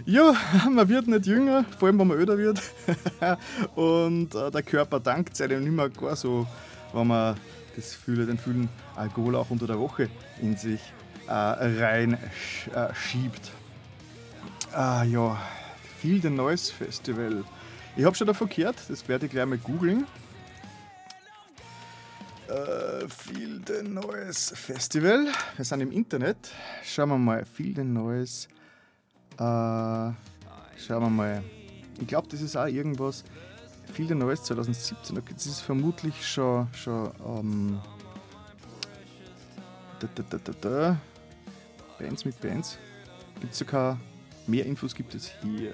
[0.06, 0.34] ja,
[0.70, 2.62] man wird nicht jünger, vor allem wenn man öder wird.
[3.74, 6.46] und äh, der Körper dankt einem nicht mehr gar so,
[6.92, 7.36] wenn man
[7.74, 10.08] das Fühle, den Fühlen Alkohol auch unter der Woche
[10.40, 10.80] in sich
[11.26, 13.50] äh, rein äh, schiebt.
[14.72, 15.36] Ah ja,
[16.00, 17.44] Feel the Noise Festival.
[17.96, 20.06] Ich habe schon davon gehört, das werde ich gleich mal googeln.
[22.48, 25.26] Uh, Feel the Noise Festival.
[25.56, 26.36] Wir sind im Internet.
[26.84, 27.44] Schauen wir mal.
[27.44, 28.55] Feel the Noise äh,
[29.38, 31.42] schauen wir mal.
[32.00, 33.24] Ich glaube, das ist auch irgendwas.
[33.92, 35.16] Viel der Neues 2017.
[35.18, 36.66] Okay, das ist vermutlich schon.
[36.72, 37.80] schon ähm,
[40.00, 40.96] da, da, da, da,
[41.98, 42.78] Bands mit Bands.
[43.40, 43.98] Gibt es sogar
[44.46, 45.72] mehr Infos gibt es hier.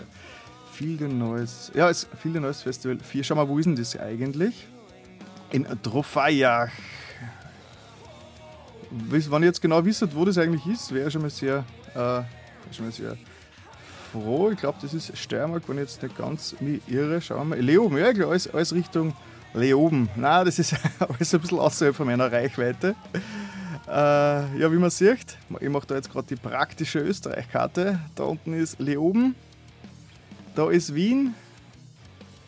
[0.72, 1.70] Viel der Neues.
[1.75, 3.25] Ja, es viel der Neues Festival 4.
[3.25, 4.66] Schau mal, wo ist denn das eigentlich?
[5.51, 6.70] In Trofeiach.
[8.90, 12.22] Wenn ihr jetzt genau wisst, wo das eigentlich ist, wäre schon mal sehr, äh,
[12.72, 13.16] schon mal sehr
[14.12, 14.51] froh.
[14.51, 17.20] Ich glaube, das ist Steiermark, wenn ich jetzt nicht ganz mich irre.
[17.20, 17.61] Schauen wir mal.
[17.61, 19.14] Leoben, ja, klar, alles, alles Richtung
[19.55, 20.09] Leoben.
[20.16, 22.94] Nein, das ist alles ein bisschen außerhalb von meiner Reichweite.
[23.88, 27.98] Äh, ja, wie man sieht, ich mache da jetzt gerade die praktische Österreich-Karte.
[28.14, 29.35] Da unten ist Leoben,
[30.55, 31.35] da ist Wien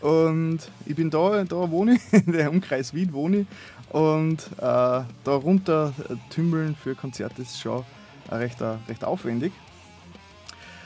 [0.00, 3.46] und ich bin da, da wohne ich, in der Umkreis Wien wohne ich.
[3.90, 5.92] Und äh, da runter
[6.30, 7.84] tümmeln für Konzerte ist schon
[8.30, 9.52] recht, recht aufwendig.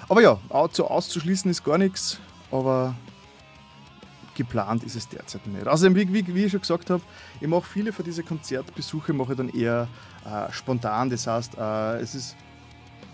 [0.09, 0.39] Aber ja,
[0.73, 2.19] so auszuschließen ist gar nichts,
[2.51, 2.95] aber
[4.35, 5.67] geplant ist es derzeit nicht.
[5.67, 7.03] Außerdem, wie, wie, wie ich schon gesagt habe,
[7.41, 9.89] ich mache viele von diesen Konzertbesuche mache dann eher
[10.25, 11.11] äh, spontan.
[11.11, 12.37] Das heißt, äh, es ist,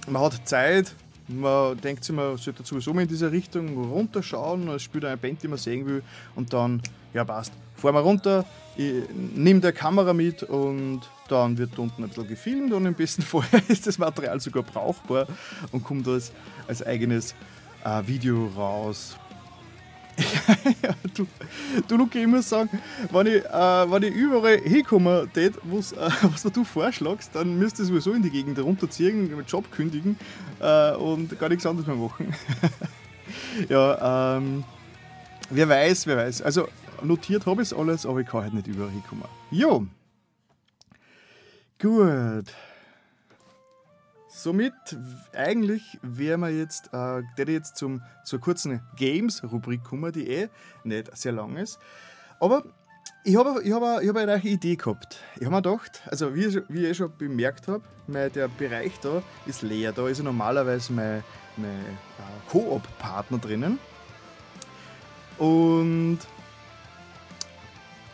[0.07, 0.95] man hat Zeit,
[1.27, 5.43] man denkt sich, man sollte sowieso mal in diese Richtung runterschauen, es spielt eine Band,
[5.43, 6.03] die man sehen will
[6.37, 8.45] und dann, ja passt, fahren wir runter,
[8.77, 9.03] ich
[9.35, 13.45] nehme die Kamera mit und dann wird unten ein bisschen gefilmt und im besten Fall
[13.69, 15.27] ist das Material sogar brauchbar
[15.73, 16.33] und kommt als,
[16.67, 17.35] als eigenes
[17.85, 19.17] äh, Video raus.
[21.15, 21.27] du,
[21.89, 22.71] du Luki, ich muss sagen,
[23.11, 27.83] wenn ich, äh, wenn ich überall hinkomme, tät, was, äh, was du vorschlagst, dann müsste
[27.83, 30.17] ich sowieso in die Gegend runterziehen, den Job kündigen
[30.61, 32.33] äh, und gar nichts anderes mehr machen.
[33.69, 34.65] ja, ähm,
[35.51, 36.43] wer weiß, wer weiß.
[36.43, 36.69] Also
[37.03, 39.25] notiert habe ich es alles, aber ich kann halt nicht überall hinkommen.
[39.51, 39.87] Jo.
[41.85, 42.47] Gut.
[44.31, 44.73] Somit
[45.35, 50.49] eigentlich wären wir jetzt, äh, der jetzt zum, zur kurzen Games-Rubrik kommen, die eh
[50.85, 51.79] nicht sehr lang ist.
[52.41, 52.65] Aber
[53.23, 55.19] ich habe ich hab, ich hab eine Idee gehabt.
[55.37, 59.61] Ich habe mir gedacht, also wie, wie ich schon bemerkt habe, der Bereich da ist
[59.61, 59.93] leer.
[59.93, 61.23] Da ist ja normalerweise mein,
[61.59, 63.79] mein äh, Koop-Partner drinnen.
[65.37, 66.21] Und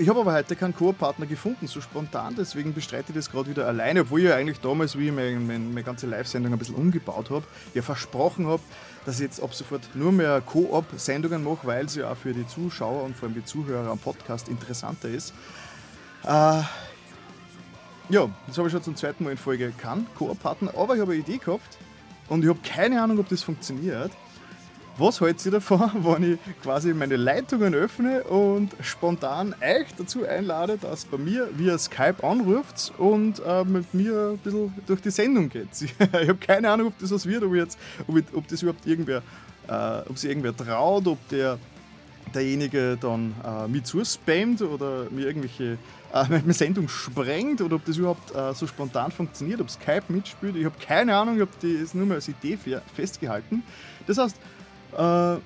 [0.00, 3.66] ich habe aber heute keinen Koop-Partner gefunden, so spontan, deswegen bestreite ich das gerade wieder
[3.66, 7.28] alleine, obwohl ich ja eigentlich damals, wie ich meine, meine, ganze Live-Sendung ein bisschen umgebaut
[7.28, 8.62] habe, ja versprochen habe,
[9.04, 12.46] dass ich jetzt ab sofort nur mehr Koop-Sendungen mache, weil es ja auch für die
[12.46, 15.34] Zuschauer und vor allem die Zuhörer am Podcast interessanter ist.
[16.24, 16.62] Äh,
[18.08, 21.12] ja, das habe ich schon zum zweiten Mal in Folge kann, Koop-Partner, aber ich habe
[21.12, 21.76] eine Idee gehabt
[22.30, 24.12] und ich habe keine Ahnung, ob das funktioniert.
[25.00, 30.76] Was haltet ihr davon, wenn ich quasi meine Leitungen öffne und spontan euch dazu einlade,
[30.76, 35.48] dass bei mir via Skype anruft und äh, mit mir ein bisschen durch die Sendung
[35.48, 35.68] geht?
[35.80, 38.86] ich habe keine Ahnung, ob das was wird, ob, jetzt, ob, ich, ob das überhaupt
[38.86, 39.22] irgendwer,
[39.68, 41.58] äh, ob sich irgendwer traut, ob der
[42.34, 45.78] derjenige dann äh, mich zuspammt oder mir irgendwelche
[46.12, 50.56] äh, meine Sendung sprengt oder ob das überhaupt äh, so spontan funktioniert, ob Skype mitspielt.
[50.56, 52.58] Ich habe keine Ahnung, ich habe das nur mal als Idee
[52.94, 53.62] festgehalten.
[54.06, 54.36] Das heißt,
[54.96, 55.40] äh,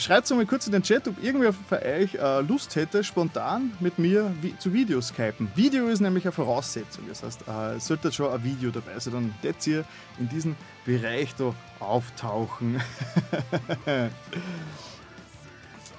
[0.00, 3.98] schreibt mal kurz in den Chat, ob irgendwer von euch äh, Lust hätte, spontan mit
[3.98, 5.50] mir vi zu Video skypen.
[5.54, 7.04] Video ist nämlich eine Voraussetzung.
[7.08, 9.14] Das heißt, äh, es sollte schon ein Video dabei sein.
[9.14, 9.84] Dann jetzt ihr
[10.18, 12.80] in diesem Bereich da auftauchen.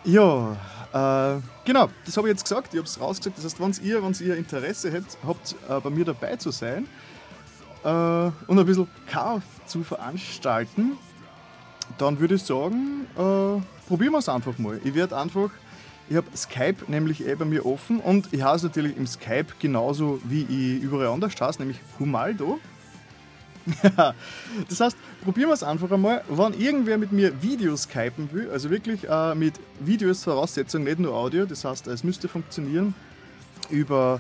[0.04, 0.58] ja,
[0.94, 2.74] äh, genau, das habe ich jetzt gesagt.
[2.74, 3.38] Ich habe es rausgesagt.
[3.38, 6.88] Das heißt, wenn ihr, ihr Interesse habt, habt äh, bei mir dabei zu sein
[7.84, 10.98] äh, und ein bisschen Chaos zu veranstalten,
[11.98, 14.80] dann würde ich sagen, äh, probieren wir es einfach mal.
[14.84, 15.50] Ich werde einfach,
[16.10, 20.20] ich habe Skype nämlich eh bei mir offen und ich heiße natürlich im Skype genauso
[20.24, 22.60] wie ich überall anders heiße, nämlich Humaldo.
[24.70, 26.24] das heißt, probieren wir es einfach einmal.
[26.28, 31.14] Wenn irgendwer mit mir Videos skypen will, also wirklich äh, mit Videos Voraussetzung, nicht nur
[31.14, 32.96] Audio, das heißt, es müsste funktionieren
[33.70, 34.20] über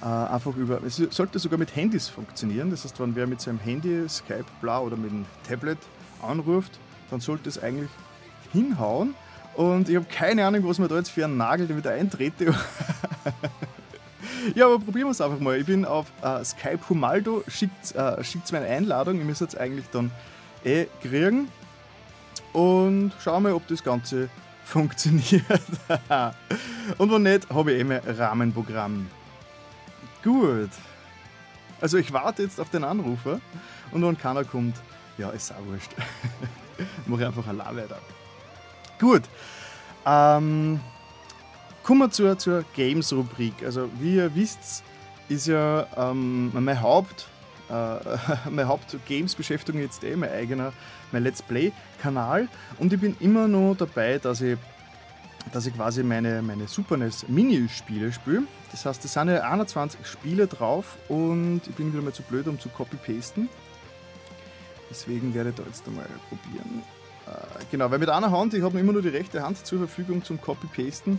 [0.00, 2.70] äh, einfach über, es sollte sogar mit Handys funktionieren.
[2.70, 5.78] Das heißt, wenn wer mit seinem Handy Skype bla oder mit einem Tablet
[6.22, 6.78] anruft,
[7.10, 7.90] dann sollte es eigentlich
[8.52, 9.14] hinhauen.
[9.54, 12.54] Und ich habe keine Ahnung, was mir da jetzt für einen Nagel wieder eintrete.
[14.54, 15.58] ja, aber probieren wir es einfach mal.
[15.58, 19.18] Ich bin auf äh, Skype Humaldo, schickt äh, mir eine Einladung.
[19.18, 20.12] Ich müsste es eigentlich dann
[20.64, 21.48] eh kriegen.
[22.52, 24.28] Und schauen wir, ob das Ganze
[24.64, 25.44] funktioniert.
[26.98, 29.08] Und wenn nicht, habe ich eh mein Rahmenprogramm.
[30.22, 30.70] Gut.
[31.80, 33.40] Also ich warte jetzt auf den Anrufer
[33.92, 34.76] und wenn keiner kommt,
[35.16, 35.90] ja, ist auch wurscht.
[37.06, 37.98] Mache ich einfach allein weiter.
[38.98, 39.22] Gut.
[40.06, 40.80] Ähm,
[41.82, 43.54] kommen wir zur, zur Games-Rubrik.
[43.64, 44.82] Also, wie ihr wisst,
[45.28, 47.28] ist ja ähm, mein Haupt.
[47.68, 47.72] Äh,
[48.50, 50.72] meine Haupt-Games-Beschäftigung jetzt eh mein eigener,
[51.12, 52.48] mein Let's Play-Kanal.
[52.78, 54.58] Und ich bin immer noch dabei, dass ich,
[55.52, 58.42] dass ich quasi meine, meine Super NES Minispiele spiele.
[58.70, 62.48] Das heißt, es sind ja 21 Spiele drauf und ich bin wieder mal zu blöd,
[62.48, 63.48] um zu copy-pasten.
[64.90, 66.82] Deswegen werde ich da jetzt einmal probieren.
[67.26, 70.24] Äh, genau, weil mit einer Hand, ich habe immer nur die rechte Hand zur Verfügung
[70.24, 71.18] zum Copy-Pasten.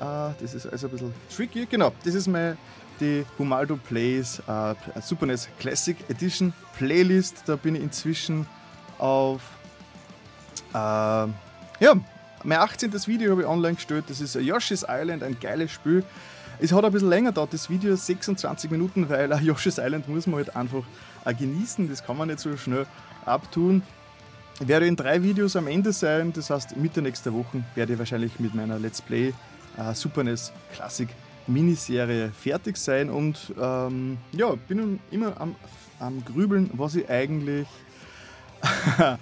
[0.00, 0.04] Äh,
[0.40, 1.66] das ist also ein bisschen tricky.
[1.66, 2.56] Genau, das ist meine
[3.00, 7.42] die Humaldo Plays äh, Super NES Classic Edition Playlist.
[7.46, 8.46] Da bin ich inzwischen
[8.98, 9.42] auf
[10.72, 11.94] äh, ja,
[12.44, 12.92] mein 18.
[13.06, 14.04] Video habe ich online gestellt.
[14.08, 16.04] Das ist Yoshi's Island, ein geiles Spiel.
[16.60, 20.36] Es hat ein bisschen länger gedauert, das Video 26 Minuten, weil Yoshi's Island muss man
[20.36, 20.84] halt einfach
[21.38, 21.88] genießen.
[21.88, 22.86] Das kann man nicht so schnell
[23.24, 23.82] abtun.
[24.60, 27.98] Ich werde in drei Videos am Ende sein, das heißt Mitte nächster Woche werde ich
[27.98, 29.34] wahrscheinlich mit meiner Let's Play
[29.76, 31.08] äh, Super NES Classic
[31.48, 35.56] Miniserie fertig sein und ähm, ja, bin immer am,
[35.98, 37.66] am Grübeln, was ich eigentlich
[38.98, 39.16] äh,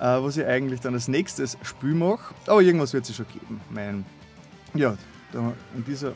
[0.00, 2.34] was ich eigentlich dann als nächstes Spiel mache.
[2.46, 3.60] Aber irgendwas wird es schon geben.
[3.70, 4.04] Mein,
[4.74, 4.96] ja,
[5.32, 6.12] da in dieser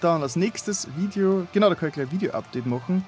[0.00, 3.04] dann als nächstes Video, genau, da kann ich gleich ein Video-Update machen.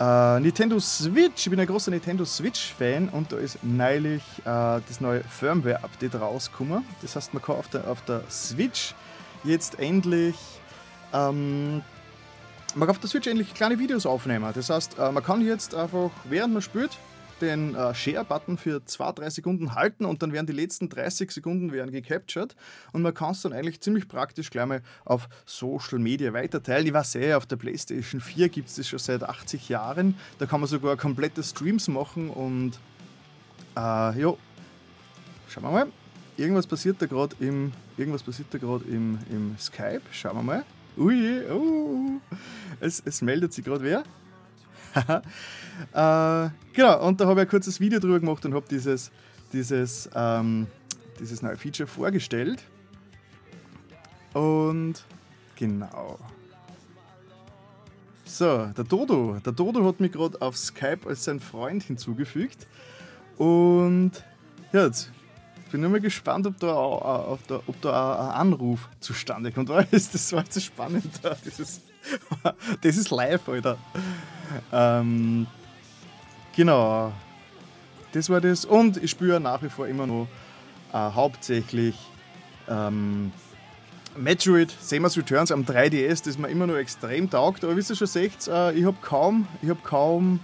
[0.00, 5.00] Uh, Nintendo Switch, ich bin ein großer Nintendo Switch-Fan und da ist neulich uh, das
[5.00, 6.86] neue Firmware-Update rausgekommen.
[7.02, 8.94] Das heißt, man kann auf der, auf der Switch
[9.44, 10.36] jetzt endlich
[11.12, 11.82] ähm,
[12.74, 14.50] man kann auf der Switch endlich kleine Videos aufnehmen.
[14.54, 16.96] Das heißt, uh, man kann jetzt einfach, während man spielt,
[17.40, 21.90] den äh, Share-Button für 2-3 Sekunden halten und dann werden die letzten 30 Sekunden werden
[21.90, 22.54] gecaptured
[22.92, 26.86] und man kann es dann eigentlich ziemlich praktisch gleich mal auf Social Media weiterteilen.
[26.86, 30.16] Ich weiß eh, auf der PlayStation 4 gibt es das schon seit 80 Jahren.
[30.38, 32.72] Da kann man sogar komplette Streams machen und
[33.76, 33.80] äh,
[34.20, 34.34] ja,
[35.48, 35.86] schauen wir mal.
[36.36, 40.02] Irgendwas passiert da gerade im, irgendwas passiert da gerade im, im Skype.
[40.10, 40.64] Schauen wir mal.
[40.96, 42.20] Ui, uh,
[42.80, 44.02] es, es meldet sich gerade wer.
[45.94, 49.10] äh, genau, und da habe ich ein kurzes Video drüber gemacht und habe dieses,
[49.52, 50.66] dieses, ähm,
[51.18, 52.62] dieses neue Feature vorgestellt.
[54.32, 55.04] Und
[55.56, 56.18] genau.
[58.24, 59.38] So, der Dodo.
[59.44, 62.66] Der Dodo hat mich gerade auf Skype als sein Freund hinzugefügt.
[63.36, 64.12] Und
[64.72, 65.10] ja, jetzt
[65.70, 69.68] bin nur mal gespannt, ob da, ob da, ob da ein Anruf zustande kommt.
[69.90, 71.20] Das war jetzt so spannend.
[71.44, 71.80] Dieses,
[72.82, 73.78] das ist live, Alter.
[74.72, 75.46] Ähm,
[76.54, 77.12] genau.
[78.12, 78.64] Das war das.
[78.64, 80.26] Und ich spüre nach wie vor immer noch
[80.92, 81.96] äh, hauptsächlich
[82.68, 83.32] ähm,
[84.16, 87.64] Metroid Samus Returns am 3DS, das mir immer noch extrem taugt.
[87.64, 90.40] Aber wie ihr schon seht, äh, ich habe kaum, ich hab kaum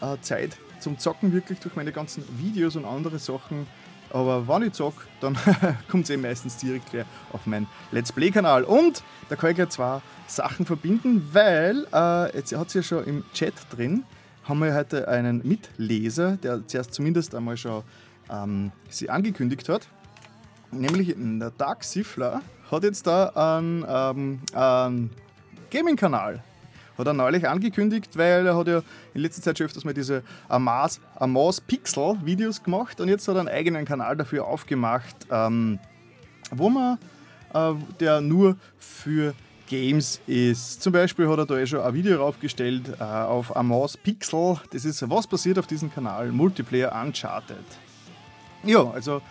[0.00, 3.66] äh, Zeit zum Zocken, wirklich durch meine ganzen Videos und andere Sachen.
[4.10, 5.36] Aber wenn ich zocke, dann
[5.90, 6.94] kommt es eben meistens direkt
[7.32, 8.64] auf meinen Let's Play-Kanal.
[8.64, 13.04] Und da kann ich gleich zwei Sachen verbinden, weil, äh, jetzt hat es ja schon
[13.04, 14.04] im Chat drin,
[14.44, 17.82] haben wir heute einen Mitleser, der zuerst zumindest einmal schon
[18.30, 19.88] ähm, sie angekündigt hat.
[20.70, 25.10] Nämlich der Dark Siffler hat jetzt da einen, ähm, einen
[25.70, 26.42] Gaming-Kanal.
[26.98, 28.82] Hat er neulich angekündigt, weil er hat ja
[29.14, 33.36] in letzter Zeit schon öfters mal diese Amas, Amas Pixel Videos gemacht und jetzt hat
[33.36, 35.78] er einen eigenen Kanal dafür aufgemacht, ähm,
[36.50, 36.98] wo man,
[37.54, 39.34] äh, der nur für
[39.68, 40.82] Games ist.
[40.82, 44.56] Zum Beispiel hat er da eh schon ein Video raufgestellt äh, auf Amos Pixel.
[44.72, 46.32] Das ist, was passiert auf diesem Kanal?
[46.32, 47.56] Multiplayer Uncharted.
[48.64, 49.22] Ja, also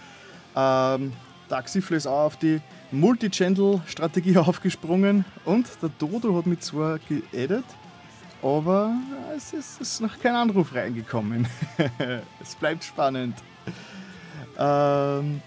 [0.55, 1.11] ähm,
[1.49, 7.65] Taxifle ist auch auf die Multi-Channel-Strategie aufgesprungen und der Dodo hat mit zwar geedit,
[8.41, 8.93] aber
[9.35, 11.47] es ist, ist, noch kein Anruf reingekommen.
[12.41, 13.35] es bleibt spannend.
[14.57, 15.41] Ähm,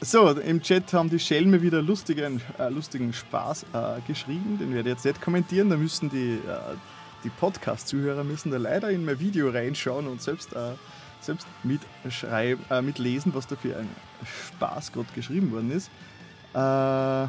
[0.00, 4.58] so, im Chat haben die Schelme wieder lustigen, äh, lustigen Spaß äh, geschrieben.
[4.58, 5.70] Den werde ich jetzt nicht kommentieren.
[5.70, 6.76] Da müssen die, äh,
[7.24, 10.72] die Podcast-Zuhörer müssen da leider in mein Video reinschauen und selbst, äh,
[11.20, 13.88] selbst mitschreiben, äh, mitlesen, was da für ein
[14.48, 15.90] Spaß gerade geschrieben worden ist.
[16.56, 17.28] Äh,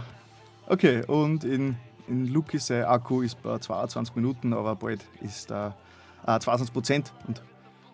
[0.68, 1.76] okay, und in,
[2.08, 5.76] in Luki sein Akku ist bei 22 Minuten, aber bald ist er
[6.24, 7.42] 22 Prozent und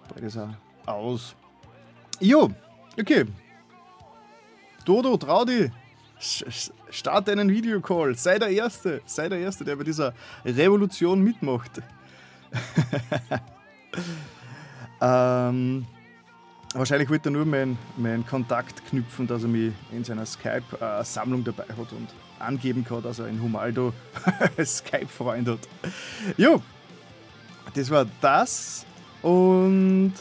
[0.10, 1.36] bald ist er aus.
[2.19, 2.52] Jo,
[3.00, 3.26] okay,
[4.86, 5.72] Dodo, trau dich!
[6.91, 10.13] Start einen Videocall, sei der Erste, sei der Erste, der bei dieser
[10.46, 11.82] Revolution mitmacht.
[15.02, 15.88] ähm,
[16.74, 21.66] wahrscheinlich wird er nur meinen mein Kontakt knüpfen, dass er mich in seiner Skype-Sammlung dabei
[21.66, 22.10] hat und
[22.40, 23.94] angeben kann, dass er in Humaldo
[24.64, 25.60] Skype-Freund hat.
[26.38, 26.62] Jo,
[27.76, 28.86] das war das
[29.22, 30.14] und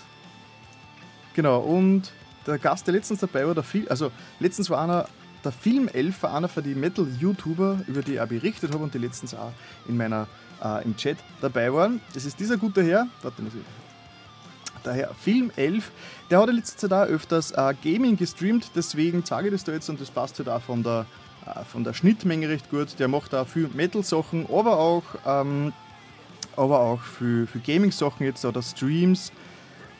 [1.34, 2.12] genau und
[2.46, 4.10] der Gast, der letztens dabei war, der Film, also
[4.40, 5.08] letztens war einer,
[5.44, 8.98] der Filmelf war einer von den Metal-YouTuber, über die ich auch berichtet habe und die
[8.98, 9.52] letztens auch
[9.88, 10.26] in meiner,
[10.62, 12.00] äh, im Chat dabei waren.
[12.14, 13.60] Das ist dieser gute Herr, warte, muss ich
[14.84, 15.90] der Herr Film 11,
[16.30, 19.72] der hat in letzter Zeit auch öfters äh, Gaming gestreamt, deswegen zeige ich das da
[19.72, 21.06] jetzt und das passt halt auch von der,
[21.46, 22.98] äh, von der Schnittmenge recht gut.
[22.98, 25.72] Der macht auch viel Metal-Sachen, aber auch, ähm,
[26.56, 29.32] aber auch für, für Gaming-Sachen jetzt oder Streams.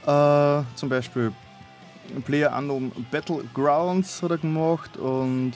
[0.06, 1.32] Äh, zum Beispiel
[2.24, 5.52] Player Unknown Battlegrounds hat er gemacht und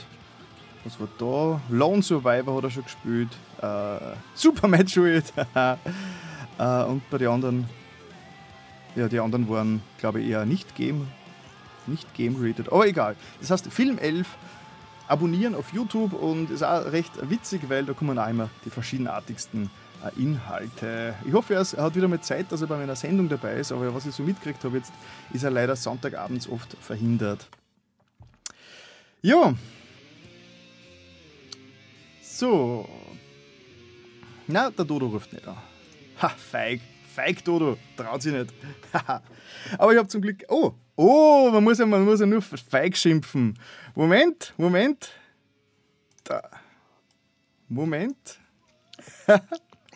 [0.84, 1.60] was war da?
[1.68, 3.30] Lone Survivor hat er schon gespielt.
[3.60, 5.24] Äh, Super Metroid.
[5.54, 7.68] äh, und bei den anderen,
[8.96, 11.06] ja, die anderen waren, glaube ich, eher nicht Game,
[11.86, 12.72] nicht Game rated.
[12.72, 13.14] Aber egal.
[13.40, 14.26] Das heißt, Film 11
[15.06, 19.70] abonnieren auf YouTube und ist auch recht witzig, weil da kommen auch immer die verschiedenartigsten
[20.04, 21.14] äh, Inhalte.
[21.24, 23.94] Ich hoffe, er hat wieder mal Zeit, dass er bei meiner Sendung dabei ist, aber
[23.94, 24.92] was ich so mitgekriegt habe, jetzt
[25.32, 27.46] ist er leider Sonntagabends oft verhindert.
[29.22, 29.54] Ja.
[32.22, 32.88] So.
[34.46, 35.56] Na, der Dodo ruft nicht an.
[36.22, 36.80] Ha, feig.
[37.16, 37.78] Feig, Dodo.
[37.96, 38.52] Traut sich nicht.
[39.78, 40.44] aber ich habe zum Glück.
[40.48, 43.58] Oh, oh, man muss ja, man muss ja nur feig schimpfen.
[43.94, 45.12] Moment, Moment.
[46.24, 46.42] Da.
[47.68, 48.38] Moment.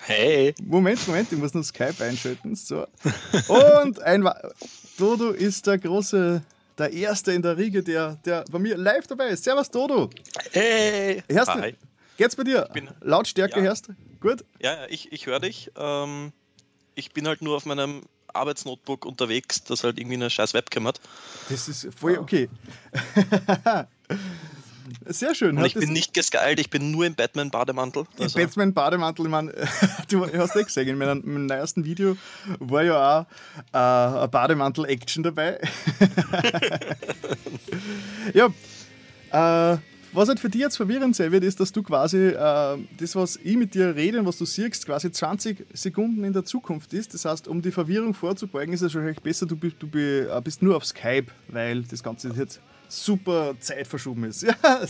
[0.02, 0.54] Hey.
[0.62, 2.54] Moment, Moment, ich muss noch Skype einschalten.
[2.54, 2.86] So.
[3.48, 4.26] Und ein
[4.96, 6.42] Dodo ist der große,
[6.78, 9.44] der Erste in der Riege, der, der bei mir live dabei ist.
[9.44, 10.08] Servus, Dodo.
[10.52, 11.22] Hey.
[11.30, 11.76] Hörst Hi.
[12.16, 12.66] Geht's bei dir?
[12.72, 13.66] Bin, Lautstärke ja.
[13.66, 13.92] hörst du?
[14.20, 14.42] Gut?
[14.58, 15.70] Ja, ich, ich höre dich.
[15.76, 16.32] Ähm,
[17.00, 21.00] ich bin halt nur auf meinem Arbeitsnotebook unterwegs, das halt irgendwie eine scheiß Webcam hat.
[21.48, 22.48] Das ist voll okay.
[25.06, 25.56] Sehr schön.
[25.56, 28.04] Und ich bin nicht geskylt, ich bin nur im Batman-Bademantel.
[28.18, 28.38] Also.
[28.38, 29.52] Im Batman-Bademantel, ich meine,
[30.08, 32.16] du hast ja gesehen, in meinem, meinem neuesten Video
[32.58, 33.26] war ja auch
[33.72, 35.60] äh, ein Bademantel-Action dabei.
[38.34, 38.48] ja,
[39.32, 39.78] äh,
[40.12, 43.36] was halt für dich jetzt verwirrend sein wird, ist, dass du quasi äh, das, was
[43.36, 47.14] ich mit dir rede und was du siehst, quasi 20 Sekunden in der Zukunft ist.
[47.14, 50.76] Das heißt, um die Verwirrung vorzubeugen, ist es wahrscheinlich besser, du, du, äh, bist nur
[50.76, 54.42] auf Skype, weil das Ganze jetzt super Zeit verschoben ist.
[54.62, 54.80] Ja,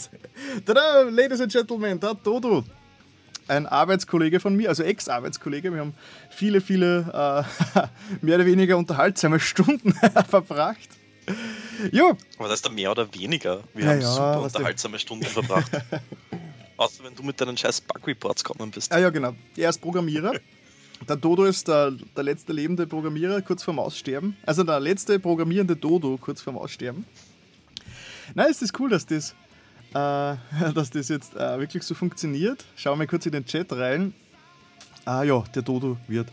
[0.65, 2.65] tada, Ladies and Gentlemen, da Dodo.
[3.47, 5.73] Ein Arbeitskollege von mir, also Ex-Arbeitskollege.
[5.73, 5.95] Wir haben
[6.31, 7.87] viele, viele äh,
[8.23, 9.93] mehr oder weniger unterhaltsame Stunden
[10.29, 11.00] verbracht.
[11.93, 12.17] Jo.
[12.39, 13.63] Aber das ist da mehr oder weniger.
[13.75, 15.71] Wir ja, haben ja, super unterhaltsame Stunden verbracht.
[16.77, 18.93] Außer wenn du mit deinen scheiß Bug-Reports gekommen bist.
[18.93, 19.35] Ah ja, genau.
[19.57, 20.33] Er ist Programmierer.
[21.09, 24.37] Der Dodo ist der, der letzte lebende Programmierer kurz vorm Aussterben.
[24.45, 27.07] Also der letzte programmierende Dodo kurz vorm Aussterben.
[28.35, 29.35] Nein, ist das cool, dass das
[29.93, 29.95] äh,
[30.75, 32.65] dass das jetzt äh, wirklich so funktioniert.
[32.77, 34.15] Schauen wir kurz in den Chat rein.
[35.05, 36.29] Ah ja, der Dodo wird.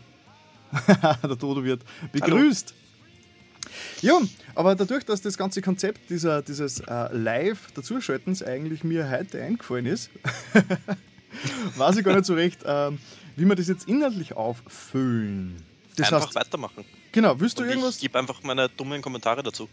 [1.22, 1.82] der Dodo wird
[2.12, 2.74] begrüßt.
[2.74, 2.87] Hallo.
[4.02, 4.20] Ja,
[4.54, 10.10] aber dadurch, dass das ganze Konzept dieser, dieses äh, Live-Dazuschaltens eigentlich mir heute eingefallen ist,
[11.76, 12.90] weiß ich gar nicht so recht, äh,
[13.36, 15.64] wie wir das jetzt inhaltlich auffüllen.
[15.96, 16.84] Das einfach heißt, weitermachen.
[17.12, 17.96] Genau, willst du Und irgendwas.
[17.96, 19.68] Ich gebe einfach meine dummen Kommentare dazu.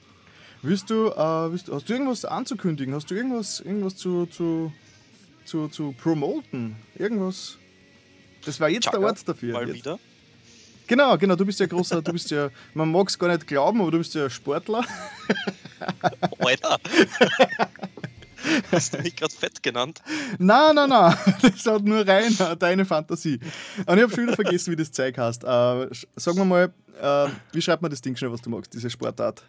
[0.61, 2.95] Willst du, äh, willst hast du irgendwas anzukündigen?
[2.95, 4.73] Hast du irgendwas, irgendwas zu, zu,
[5.45, 6.75] zu, zu promoten?
[6.97, 7.57] Irgendwas?
[8.45, 9.53] Das war jetzt Chaka, der Ort dafür.
[9.53, 9.75] Mal jetzt.
[9.75, 9.99] wieder.
[10.87, 13.81] Genau, genau, du bist ja großer, du bist ja, man mag es gar nicht glauben,
[13.81, 14.83] aber du bist ja Sportler.
[16.39, 16.77] Alter.
[18.71, 20.01] Hast du mich gerade fett genannt?
[20.37, 21.15] Nein, nein, nein.
[21.41, 23.39] Das hat nur rein deine Fantasie.
[23.85, 25.43] Und ich habe schon wieder vergessen, wie das Zeug heißt.
[25.43, 25.47] Äh,
[26.15, 29.43] sagen wir mal, äh, wie schreibt man das Ding schnell, was du magst, diese Sportart?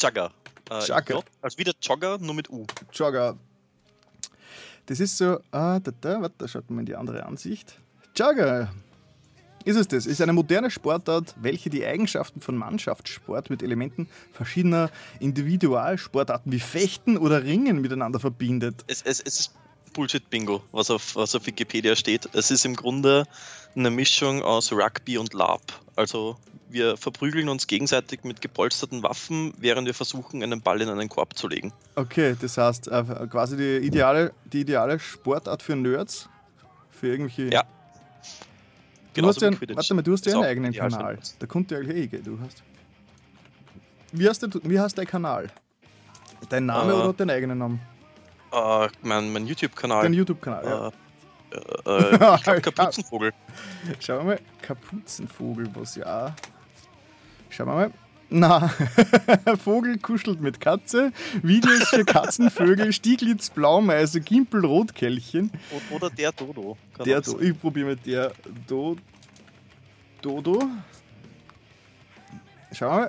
[0.00, 0.32] Jugger.
[0.70, 1.22] Äh, Jugger.
[1.42, 2.66] Also wieder Jogger, nur mit U.
[2.92, 3.36] Jogger.
[4.86, 7.78] Das ist so, ah, da, da, warte, da schaut man in die andere Ansicht.
[8.16, 8.72] Jogger
[9.64, 10.06] ist es das.
[10.06, 14.90] Ist eine moderne Sportart, welche die Eigenschaften von Mannschaftssport mit Elementen verschiedener
[15.20, 18.84] Individualsportarten wie Fechten oder Ringen miteinander verbindet.
[18.86, 19.54] Es, es, es ist
[19.92, 22.28] Bullshit-Bingo, was auf, was auf Wikipedia steht.
[22.32, 23.24] Es ist im Grunde
[23.76, 25.62] eine Mischung aus Rugby und LARP.
[25.96, 26.36] Also
[26.68, 31.36] wir verprügeln uns gegenseitig mit gepolsterten Waffen, während wir versuchen, einen Ball in einen Korb
[31.36, 31.72] zu legen.
[31.96, 36.28] Okay, das heißt äh, quasi die ideale, die ideale Sportart für Nerds?
[36.90, 37.52] Für irgendwelche.
[37.52, 37.64] Ja,
[39.14, 41.18] Du hast ja, warte mal, du hast ja einen eigenen Kanal.
[41.38, 42.62] Da kommt ja eigentlich eh, du hast.
[44.12, 45.48] Wie heißt, der, wie heißt dein Kanal?
[46.48, 47.80] Dein Name uh, oder deinen eigenen Namen?
[48.52, 50.02] Uh, mein, mein YouTube-Kanal.
[50.02, 50.86] Dein YouTube-Kanal, ja.
[50.86, 53.32] Uh, uh, ich glaub, Kapuzenvogel.
[54.00, 56.34] Schauen wir mal, Kapuzenvogel, was ja.
[57.50, 57.92] Schauen wir mal.
[58.32, 58.68] Na,
[59.62, 61.12] Vogel kuschelt mit Katze,
[61.42, 65.50] Videos für Katzenvögel, Stieglitz, Blaumeise, Gimpel, Rotkehlchen.
[65.90, 66.78] Oder der Dodo.
[67.04, 68.32] Der Do ich probiere mit der
[68.66, 68.96] Do
[70.22, 70.62] Dodo.
[72.72, 73.06] Schau mal.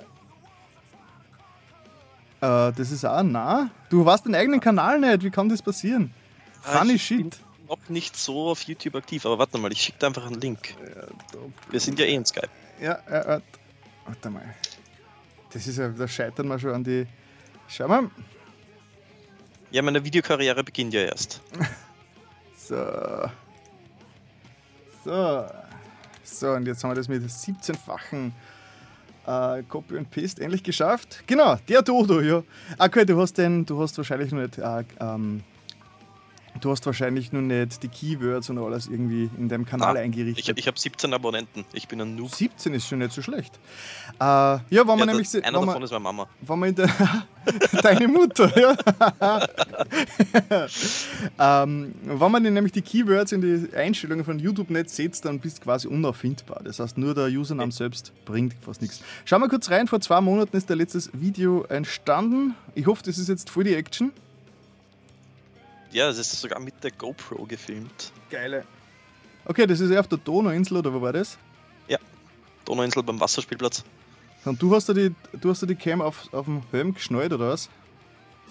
[2.42, 3.70] Äh, das ist auch nah.
[3.88, 5.22] Du hast den eigenen Kanal nicht.
[5.22, 6.12] Wie kann das passieren?
[6.64, 7.18] Ah, Funny ich shit.
[7.18, 7.30] Bin
[7.66, 10.74] noch nicht so auf YouTube aktiv, aber warte mal, ich schicke dir einfach einen Link.
[11.70, 12.50] Wir sind ja eh in Skype.
[12.78, 13.40] Ja, ja,
[14.04, 14.54] warte mal.
[15.54, 17.06] Das ist ja, da scheitern wir schon an die.
[17.68, 18.10] Schau mal.
[19.70, 21.40] Ja, meine Videokarriere beginnt ja erst.
[22.56, 23.30] so.
[25.04, 25.46] So.
[26.24, 28.32] So, und jetzt haben wir das mit 17-fachen
[29.26, 31.22] äh, Copy und Paste endlich geschafft.
[31.26, 32.42] Genau, der Dodo, ja.
[32.78, 35.44] Okay, du hast den, du hast wahrscheinlich noch nicht äh, ähm,
[36.60, 40.56] Du hast wahrscheinlich nur nicht die Keywords und alles irgendwie in deinem Kanal ah, eingerichtet.
[40.56, 41.64] Ich, ich habe 17 Abonnenten.
[41.72, 42.32] Ich bin ein Noob.
[42.32, 43.58] 17 ist schon nicht so schlecht.
[44.20, 45.34] Äh, ja, wenn man ja, nämlich.
[45.34, 46.28] Einer davon man, ist meine Mama.
[46.40, 46.88] Wenn man der,
[47.82, 48.76] deine Mutter, ja.
[51.64, 55.58] ähm, wenn man nämlich die Keywords in die Einstellungen von YouTube nicht setzt, dann bist
[55.58, 56.62] du quasi unauffindbar.
[56.62, 59.02] Das heißt, nur der Username selbst bringt fast nichts.
[59.24, 59.88] Schauen wir kurz rein.
[59.88, 62.54] Vor zwei Monaten ist der letztes Video entstanden.
[62.76, 64.12] Ich hoffe, das ist jetzt voll die Action.
[65.94, 68.10] Ja, das ist sogar mit der GoPro gefilmt.
[68.28, 68.64] Geile.
[69.44, 71.38] Okay, das ist ja auf der Donauinsel oder wo war das?
[71.86, 71.98] Ja,
[72.64, 73.84] Donauinsel beim Wasserspielplatz.
[74.44, 77.32] Und du hast da die, du hast da die Cam auf, auf dem Helm geschnallt
[77.32, 77.68] oder was?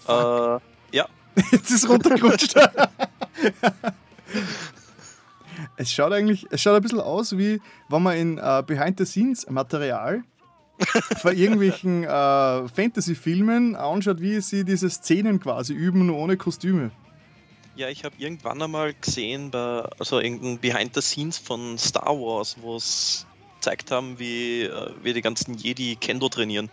[0.06, 0.62] Fuck.
[0.94, 1.06] Äh, ja.
[1.52, 2.56] Jetzt ist es runtergerutscht.
[5.76, 10.24] es schaut eigentlich, es schaut ein bisschen aus wie, wenn man in uh, Behind-the-Scenes-Material
[11.18, 16.92] von irgendwelchen uh, Fantasy-Filmen anschaut, wie sie diese Szenen quasi üben, nur ohne Kostüme.
[17.76, 22.56] Ja, ich habe irgendwann einmal gesehen, bei, also irgendein Behind the Scenes von Star Wars,
[22.62, 26.70] wo es gezeigt haben, wie, äh, wie die ganzen Jedi Kendo trainieren.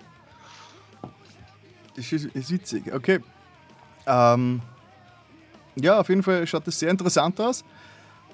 [1.97, 3.21] Das ist, witzig, okay.
[4.07, 4.61] Ähm,
[5.77, 7.65] ja, auf jeden Fall schaut das sehr interessant aus.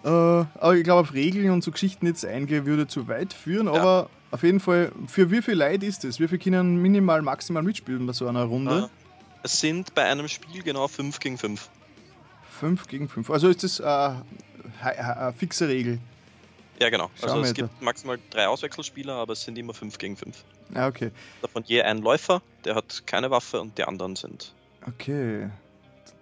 [0.05, 3.67] Äh, aber ich glaube, auf Regeln und so Geschichten jetzt eingehen würde zu weit führen.
[3.67, 3.75] Ja.
[3.75, 6.19] Aber auf jeden Fall, für wie viel Leid ist es?
[6.21, 8.91] Wie viel können minimal, maximal mitspielen bei so einer Runde?
[8.91, 11.69] Äh, es sind bei einem Spiel genau 5 gegen 5.
[12.57, 13.31] 5 gegen 5.
[13.31, 13.85] Also ist das äh,
[14.83, 15.99] eine fixe Regel.
[16.81, 17.11] Ja, genau.
[17.19, 17.85] Schau also es gibt da.
[17.85, 20.45] maximal drei Auswechselspieler, aber es sind immer 5 gegen 5.
[20.75, 21.11] Ah, okay.
[21.43, 24.55] Davon je ein Läufer, der hat keine Waffe und die anderen sind.
[24.87, 25.51] Okay.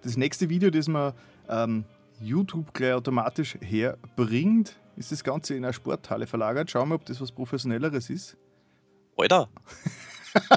[0.03, 1.13] Das nächste Video, das man
[1.49, 1.83] ähm,
[2.21, 6.71] YouTube gleich automatisch herbringt, ist das Ganze in eine Sporthalle verlagert.
[6.71, 8.37] Schauen wir, ob das was Professionelleres ist.
[9.17, 9.49] Alter!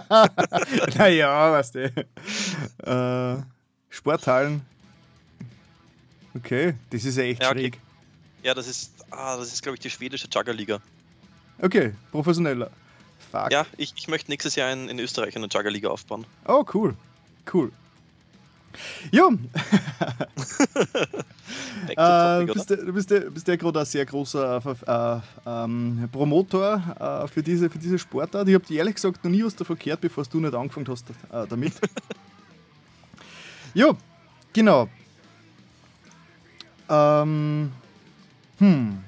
[0.99, 1.87] naja, weißt du.
[2.85, 3.43] Äh,
[3.89, 4.62] Sporthallen
[6.39, 7.61] Okay, das ist ja echt ja, okay.
[7.61, 7.78] schräg.
[8.43, 10.80] Ja, das ist, ah, das ist glaube ich die schwedische Juggerliga.
[11.61, 12.70] Okay, professioneller.
[13.32, 13.51] Fuck.
[13.51, 16.24] Ja, ich, ich möchte nächstes Jahr in, in Österreich eine Juggerliga aufbauen.
[16.47, 16.95] Oh, cool.
[17.53, 17.72] Cool.
[19.11, 19.28] Ja.
[19.28, 19.39] To
[21.89, 27.28] Äh, bist du bist der, bist der gerade ein sehr großer äh, ähm, Promotor äh,
[27.28, 28.47] für, diese, für diese Sportart.
[28.49, 31.09] Ich habe dir ehrlich gesagt noch nie was davon gehört, bevor du nicht angefangen hast
[31.11, 31.72] äh, damit.
[33.74, 33.93] ja,
[34.53, 34.89] genau.
[36.89, 37.72] Ähm,
[38.59, 38.99] hm.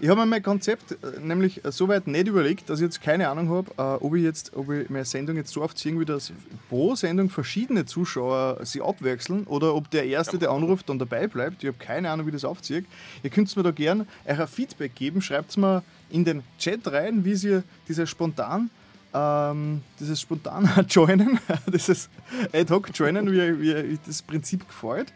[0.00, 3.00] Ich habe mir mein Konzept äh, nämlich äh, so weit nicht überlegt, dass ich jetzt
[3.00, 6.04] keine Ahnung habe, äh, ob ich jetzt, ob ich meine Sendung jetzt so aufziehe, wie
[6.04, 6.32] das
[6.68, 11.62] pro Sendung verschiedene Zuschauer sie abwechseln oder ob der Erste, der anruft, dann dabei bleibt.
[11.62, 12.86] Ich habe keine Ahnung, wie das aufzieht.
[13.22, 15.22] Ihr könnt mir da gerne euer Feedback geben.
[15.22, 18.70] Schreibt mir in den Chat rein, wie sie diese spontan
[19.14, 21.38] ähm, dieses spontan joinen,
[21.72, 22.10] dieses
[22.52, 25.12] ad-hoc joinen, wie, wie das Prinzip gefällt.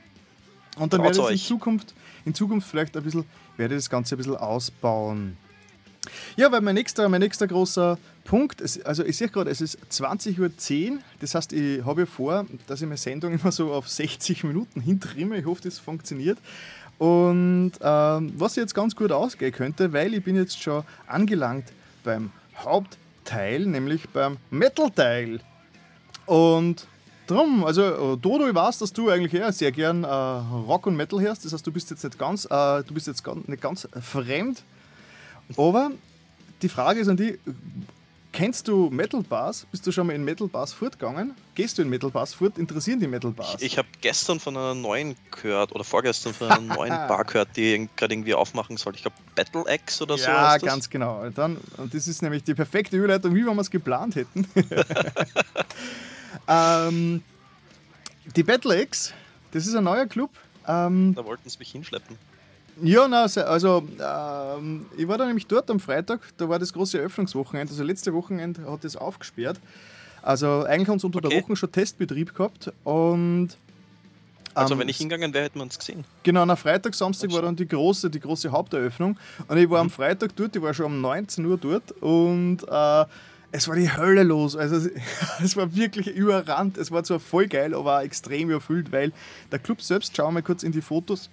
[0.78, 1.48] Und dann werde ich in.
[1.48, 3.24] Zukunft, in Zukunft vielleicht ein bisschen,
[3.56, 5.36] werde das Ganze ein bisschen ausbauen.
[6.36, 9.78] Ja, weil mein nächster, mein nächster großer Punkt, es, also ich sehe gerade, es ist
[9.90, 10.38] 20.10
[10.92, 14.44] Uhr, das heißt, ich habe ja vor, dass ich meine Sendung immer so auf 60
[14.44, 15.38] Minuten hintrimme.
[15.38, 16.38] Ich hoffe, das funktioniert.
[16.98, 21.66] Und ähm, was jetzt ganz gut ausgehen könnte, weil ich bin jetzt schon angelangt
[22.02, 25.40] beim Hauptteil, nämlich beim Metal-Teil.
[26.26, 26.86] Und
[27.30, 30.96] drum, also äh, Dodo, ich weiß, dass du eigentlich eher sehr gern äh, Rock und
[30.96, 31.44] Metal hörst.
[31.44, 34.62] Das heißt, du bist jetzt nicht ganz, äh, du bist jetzt ganz, nicht ganz fremd.
[35.56, 35.90] Aber
[36.62, 37.38] die Frage ist an die,
[38.32, 39.66] kennst du Metal Bars?
[39.70, 41.34] Bist du schon mal in Metal Bars fortgegangen?
[41.54, 42.58] Gehst du in Metal Bars fort?
[42.58, 43.56] Interessieren die Metal Bars?
[43.58, 47.56] Ich, ich habe gestern von einer neuen gehört oder vorgestern von einer neuen Bar gehört,
[47.56, 48.94] die gerade irgendwie aufmachen soll.
[48.94, 50.24] Ich glaube Battle X oder so.
[50.24, 50.68] ja, heißt das.
[50.68, 51.28] ganz genau.
[51.30, 54.46] Dann, und das ist nämlich die perfekte Überleitung, wie wenn wir es geplant hätten.
[56.46, 57.22] ähm,
[58.36, 59.12] die Battle X,
[59.52, 60.30] das ist ein neuer Club.
[60.66, 62.16] Ähm, Da wollten sie mich hinschleppen.
[62.82, 66.96] Ja, na, also ähm, ich war da nämlich dort am Freitag, da war das große
[66.98, 69.58] Eröffnungswochenende, also letzte Wochenende hat das aufgesperrt.
[70.22, 71.42] Also eigentlich haben sie unter der Okay.
[71.42, 73.48] Woche schon Testbetrieb gehabt und
[74.54, 76.04] Also ähm, wenn ich hingegangen wäre, hätten wir uns gesehen.
[76.22, 79.18] Genau, am Freitag, Samstag war dann die große, die große Haupteröffnung.
[79.48, 83.04] Und ich war am Freitag dort, ich war schon um 19 Uhr dort und äh,
[83.50, 84.56] es war die Hölle los.
[84.56, 84.88] Also
[85.42, 86.76] es war wirklich überrannt.
[86.76, 89.12] Es war zwar voll geil, aber auch extrem überfüllt, weil
[89.50, 91.30] der Club selbst, schauen wir mal kurz in die Fotos.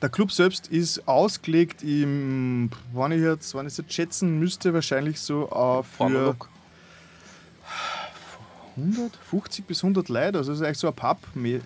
[0.00, 4.74] Der Club selbst ist ausgelegt im, wann ich jetzt, wann ich es jetzt schätzen müsste,
[4.74, 6.48] wahrscheinlich so äh, für Formulok.
[8.76, 11.18] 150 bis 100 Leute, also das ist eigentlich so ein Pub.
[11.36, 11.60] Äh,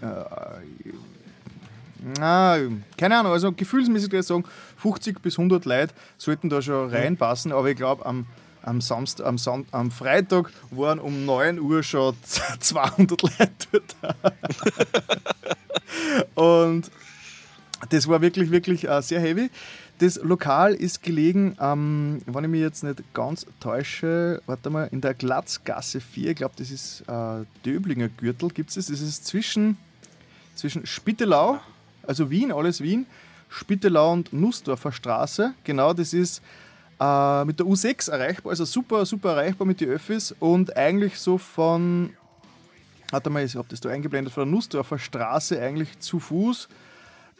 [2.18, 2.58] na,
[2.98, 4.44] keine Ahnung, also gefühlsmäßig würde ich sagen,
[4.76, 8.26] 50 bis 100 Leute sollten da schon reinpassen, aber ich glaube, am,
[8.66, 12.14] am, Samstag, am, Sam am Freitag waren um 9 Uhr schon
[12.60, 14.16] 200 Leute dort.
[16.34, 16.90] Und
[17.90, 19.50] das war wirklich, wirklich äh, sehr heavy.
[19.98, 25.00] Das Lokal ist gelegen, ähm, wenn ich mich jetzt nicht ganz täusche, warte mal, in
[25.00, 28.86] der Glatzgasse 4, ich glaube, das ist äh, Döblinger Gürtel, gibt es das?
[28.86, 29.78] Das ist zwischen,
[30.54, 31.60] zwischen Spittelau,
[32.06, 33.06] also Wien, alles Wien,
[33.48, 35.54] Spittelau und Nussdorfer Straße.
[35.64, 36.42] Genau, das ist
[37.00, 41.38] äh, mit der U6 erreichbar, also super, super erreichbar mit den Öffis und eigentlich so
[41.38, 42.14] von,
[43.10, 46.68] warte mal, ich habe das da eingeblendet, von der Nussdorfer Straße eigentlich zu Fuß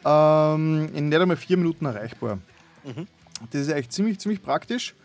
[0.05, 2.39] ähm, in nicht einmal vier Minuten erreichbar.
[2.83, 3.07] Mhm.
[3.51, 4.95] Das ist echt ziemlich, ziemlich praktisch.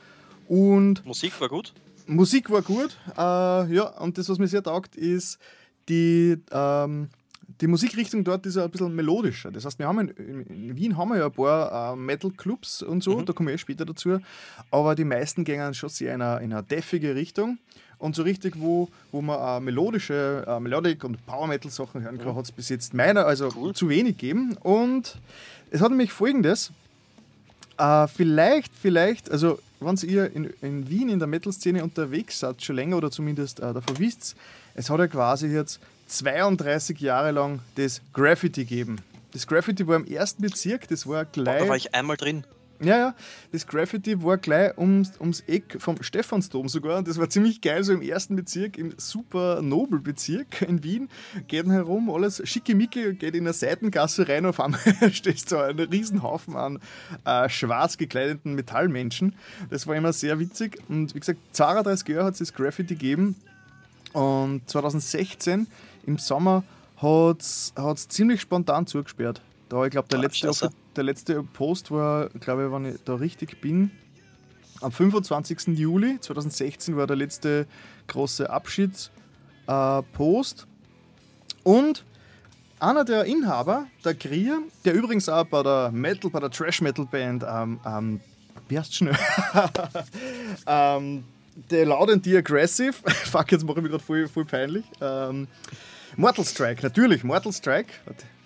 [0.48, 1.72] Und Musik war gut.
[2.06, 2.96] Musik war gut.
[3.16, 5.38] Äh, ja, und das, was mir sehr taugt, ist
[5.88, 7.08] die, ähm,
[7.60, 9.50] die Musikrichtung dort ist ein bisschen melodischer.
[9.50, 13.02] Das heißt, wir haben in, in, Wien haben wir ja ein paar äh, Metal-Clubs und
[13.02, 13.26] so, Mhm.
[13.26, 14.18] da komme ich eh später dazu.
[14.70, 17.58] Aber die meisten gehen schon sehr in eine, in eine deffige Richtung.
[17.98, 22.46] Und so richtig, wo, wo man äh, melodische äh, Melodic- und Power-Metal-Sachen hören kann, hat
[22.46, 23.74] es bis jetzt meiner, also Cool.
[23.74, 24.56] zu wenig gegeben.
[24.60, 25.18] Und
[25.70, 26.72] es hat nämlich folgendes.
[27.78, 32.76] Äh, vielleicht, vielleicht, also wenn ihr in, in Wien in der Metal-Szene unterwegs seid, schon
[32.76, 34.36] länger oder zumindest äh, davon wisst,
[34.74, 35.80] es hat ja quasi jetzt
[36.18, 38.96] 32 Jahre lang das Graffiti gegeben.
[39.32, 41.68] Das Graffiti war im ersten Bezirk, das war Da gleich.
[41.68, 42.44] war ich einmal drin.
[42.80, 43.14] Ja, ja,
[43.52, 46.98] das Graffiti war gleich ums, ums Eck vom Stephansdom sogar.
[46.98, 51.08] Und das war ziemlich geil, so im ersten Bezirk, im super Nobelbezirk in Wien.
[51.46, 54.80] Geht dann herum, alles schickimicki, geht in eine Seitengasse rein, auf einmal
[55.12, 56.80] steht so ein Riesenhaufen an
[57.24, 59.36] äh, schwarz gekleideten Metallmenschen.
[59.70, 60.78] Das war immer sehr witzig.
[60.88, 63.36] Und wie gesagt, 32 Jahre hat es das Graffiti gegeben.
[64.12, 65.68] Und 2016
[66.06, 66.64] im Sommer
[66.96, 69.42] hat es ziemlich spontan zugesperrt.
[69.68, 73.14] Da, ich glaube, der, Ah, letzte, der letzte Post war, glaube ich, wenn ich da
[73.14, 73.90] richtig bin,
[74.82, 75.78] am 25.
[75.78, 77.66] Juli 2016 war der letzte
[78.08, 79.12] große Abschiedspost.
[79.66, 80.66] Äh.
[81.64, 82.04] Und
[82.80, 87.80] einer der Inhaber, der Krier, der übrigens auch bei der Metal, bei der Trash-Metal-Band, ähm,
[87.86, 88.20] ähm,
[88.68, 89.16] wie heißt schnell?
[90.66, 91.24] ähm,
[91.54, 92.92] der Loud and the Aggressive,
[93.24, 94.84] fuck, jetzt mache ich mich gerade voll, voll peinlich.
[95.00, 95.48] Ähm,
[96.16, 97.92] Mortal Strike, natürlich, Mortal Strike.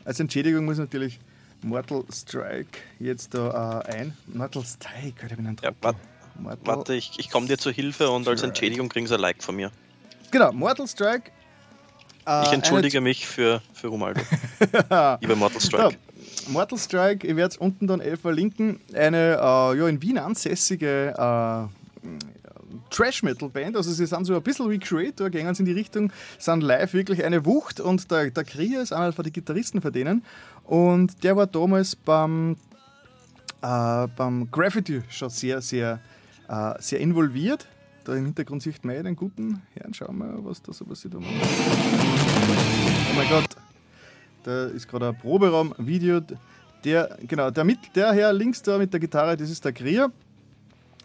[0.05, 1.19] Als Entschädigung muss natürlich
[1.63, 4.17] Mortal Strike jetzt da äh, ein.
[4.27, 5.99] Mortal Strike, ich bin ein ja, warte,
[6.65, 9.57] warte, ich, ich komme dir zur Hilfe und als Entschädigung kriegen sie ein Like von
[9.57, 9.71] mir.
[10.31, 11.31] Genau, Mortal Strike.
[12.27, 14.21] Äh, ich entschuldige mich für, für Romaldo.
[15.21, 15.95] Lieber Mortal Strike.
[15.95, 18.81] Ja, Mortal Strike, ich werde es unten dann verlinken.
[18.95, 22.07] Eine äh, ja, in Wien ansässige äh,
[22.91, 26.63] Trash-Metal-Band, also sie sind so ein bisschen wie Creator, gehen sie in die Richtung, sind
[26.63, 30.25] live wirklich eine Wucht und der, der Krier ist einer von den Gitarristen von denen
[30.65, 32.57] und der war damals beim,
[33.63, 36.01] äh, beim Graffiti schon sehr, sehr,
[36.49, 37.67] äh, sehr involviert.
[38.05, 39.93] Da im Hintergrund sieht man den guten Herrn.
[39.93, 41.17] Schauen wir, was da so passiert.
[41.17, 41.21] Oh
[43.17, 43.49] mein Gott,
[44.45, 46.21] da ist gerade ein Proberaum-Video.
[46.85, 50.13] Der, genau, der, mit, der Herr links da mit der Gitarre, das ist der Krier.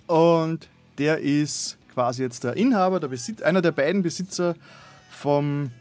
[0.06, 0.68] Und
[1.02, 4.54] der ist quasi jetzt der Inhaber, der Besitz, einer der beiden Besitzer
[5.10, 5.72] vom,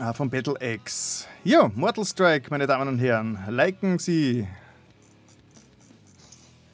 [0.00, 1.28] äh, vom Battle X.
[1.44, 4.48] Ja, Mortal Strike, meine Damen und Herren, liken Sie.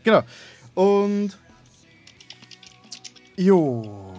[0.02, 0.22] Genau.
[0.74, 1.36] Und
[3.36, 4.14] jo.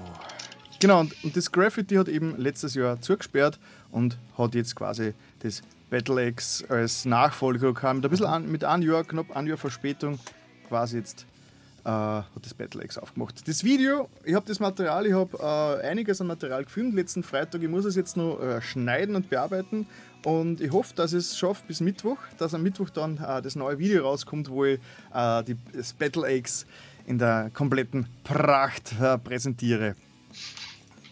[0.79, 3.59] Genau, und, und das Graffiti hat eben letztes Jahr zugesperrt
[3.89, 7.95] und hat jetzt quasi das Battle X als Nachfolger gehabt.
[7.95, 10.19] Mit ein bisschen an, mit einem Jahr, knapp ein Jahr Verspätung
[10.67, 11.25] quasi jetzt
[11.85, 13.47] äh, hat das Battle X aufgemacht.
[13.47, 17.61] Das Video, ich habe das Material, ich habe äh, einiges an Material gefilmt letzten Freitag.
[17.61, 19.87] Ich muss es jetzt noch äh, schneiden und bearbeiten
[20.23, 23.55] und ich hoffe, dass ich es schaffe bis Mittwoch, dass am Mittwoch dann äh, das
[23.55, 24.79] neue Video rauskommt, wo ich
[25.13, 26.65] äh, die, das Battle X
[27.05, 29.95] in der kompletten Pracht präsentiere.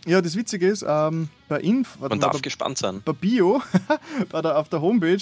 [0.05, 3.01] Ja, das Witzige ist, ähm, bei Inf, man darf bei, gespannt sein.
[3.03, 3.61] Bei Bio,
[4.29, 5.21] bei der, auf der Homepage,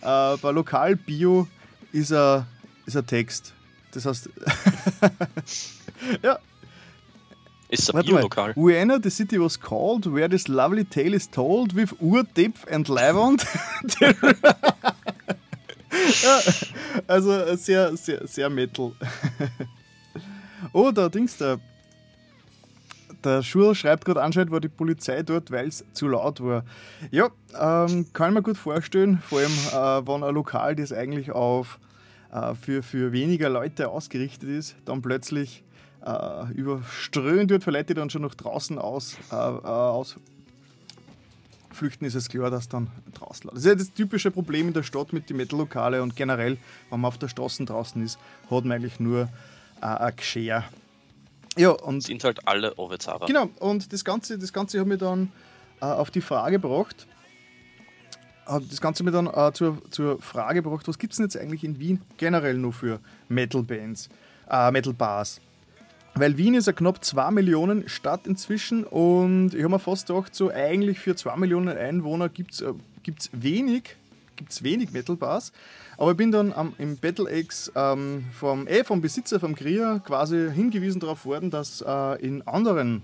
[0.00, 1.46] bei Lokal Bio
[1.92, 2.44] ist ein,
[2.84, 3.54] ist ein Text.
[3.92, 4.30] Das heißt,
[6.22, 6.38] ja.
[7.70, 8.54] Ist ein Bio-Lokal.
[8.56, 12.66] We enter the city was called, where this lovely tale is told, with Ur, Dipf
[12.70, 13.44] and Leiband.
[16.22, 16.40] ja,
[17.06, 18.92] also sehr, sehr, sehr Metal.
[20.72, 21.60] oh, da Dings, der,
[23.22, 26.64] der Schul schreibt gerade anscheinend, war die Polizei dort, weil es zu laut war.
[27.10, 31.32] Ja, ähm, kann ich mir gut vorstellen, vor allem, äh, wenn ein Lokal, das eigentlich
[31.32, 31.78] auf
[32.32, 35.62] äh, für, für weniger Leute ausgerichtet ist, dann plötzlich
[36.04, 40.16] äh, überströmt wird für Leute, die dann schon noch draußen aus, äh, äh
[41.70, 44.82] ausflüchten, ist es klar, dass dann draußen Das ist ja das typische Problem in der
[44.82, 46.58] Stadt mit den Metal-Lokale und generell,
[46.90, 48.18] wenn man auf der Straße draußen ist,
[48.50, 49.28] hat man eigentlich nur
[49.80, 50.64] äh, ein Geschirr.
[51.56, 53.26] Ja, und sind halt alle Ovezara.
[53.26, 55.32] Genau, und das Ganze, das Ganze hat mich dann
[55.80, 57.06] äh, auf die Frage gebracht,
[58.48, 61.64] das Ganze mir dann äh, zur, zur Frage gebracht, was gibt es denn jetzt eigentlich
[61.64, 64.08] in Wien generell nur für Metal-Bands,
[64.50, 65.40] äh, Metal-Bars?
[66.14, 70.34] Weil Wien ist ja knapp 2 Millionen Stadt inzwischen und ich habe mir fast gedacht,
[70.34, 72.72] so eigentlich für 2 Millionen Einwohner gibt es äh,
[73.32, 73.96] wenig,
[74.36, 75.52] gibt's wenig Metal-Bars.
[75.96, 80.00] Aber ich bin dann am, im Battle X ähm, vom, eh, vom Besitzer, vom Krier,
[80.04, 83.02] quasi hingewiesen darauf worden, dass äh, in anderen,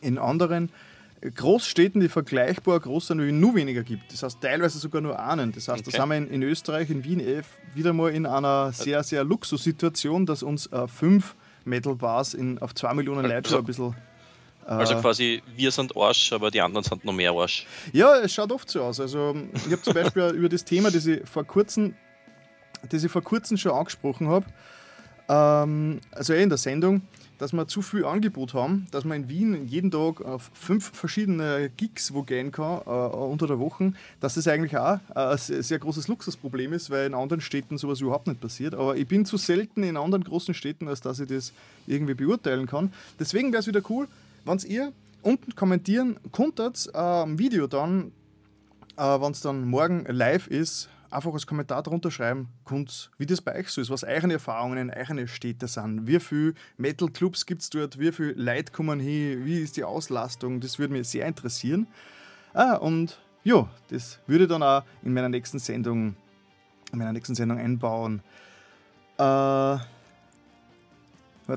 [0.00, 0.70] in anderen
[1.30, 4.12] Großstädten, die vergleichbar groß sind, wie nur weniger gibt.
[4.12, 5.52] Das heißt, teilweise sogar nur einen.
[5.52, 5.90] Das heißt, okay.
[5.96, 7.42] da sind wir in, in, Österreich, in Wien, eh
[7.74, 12.74] wieder mal in einer sehr, sehr Luxussituation, dass uns äh, fünf Metal Bars in, auf
[12.74, 13.94] zwei Millionen Leute schon ein bisschen.
[14.66, 17.66] Äh, also quasi, wir sind Arsch, aber die anderen sind noch mehr Arsch.
[17.92, 19.00] Ja, es schaut oft so aus.
[19.00, 21.94] Also, ich habe zum Beispiel über das Thema, das ich vor kurzem,
[22.88, 24.46] das ich vor kurzem schon angesprochen habe,
[25.28, 27.02] ähm, also eh in der Sendung,
[27.38, 31.70] dass wir zu viel Angebot haben, dass man in Wien jeden Tag auf fünf verschiedene
[31.76, 36.08] Gigs wo gehen kann äh, unter der Woche, dass das eigentlich auch ein sehr großes
[36.08, 38.74] Luxusproblem ist, weil in anderen Städten sowas überhaupt nicht passiert.
[38.74, 41.52] Aber ich bin zu selten in anderen großen Städten, als dass ich das
[41.86, 42.92] irgendwie beurteilen kann.
[43.18, 44.08] Deswegen wäre es wieder cool,
[44.44, 48.12] wenn ihr unten kommentieren könntet, äh, am Video dann,
[48.96, 53.40] äh, wenn es dann morgen live ist, einfach als Kommentar drunter schreiben könnt, wie das
[53.40, 56.06] bei euch so ist, was eure Erfahrungen in euren Städten sind.
[56.06, 60.60] Wie viele Metal-Clubs gibt es dort, wie viele Leute kommen hin, wie ist die Auslastung,
[60.60, 61.86] das würde mich sehr interessieren.
[62.52, 66.16] Ah, und ja, das würde ich dann auch in meiner nächsten Sendung,
[66.92, 68.20] in meiner nächsten Sendung einbauen.
[69.16, 69.86] Äh, warte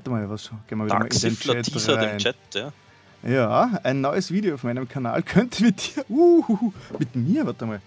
[0.08, 2.18] mal, was gehen wir wieder mal in den Chat rein.
[2.18, 2.72] Chat, ja.
[3.24, 6.06] Ja, ein neues Video auf meinem Kanal könnte mit dir.
[6.10, 7.82] Uh, mit mir, warte mal.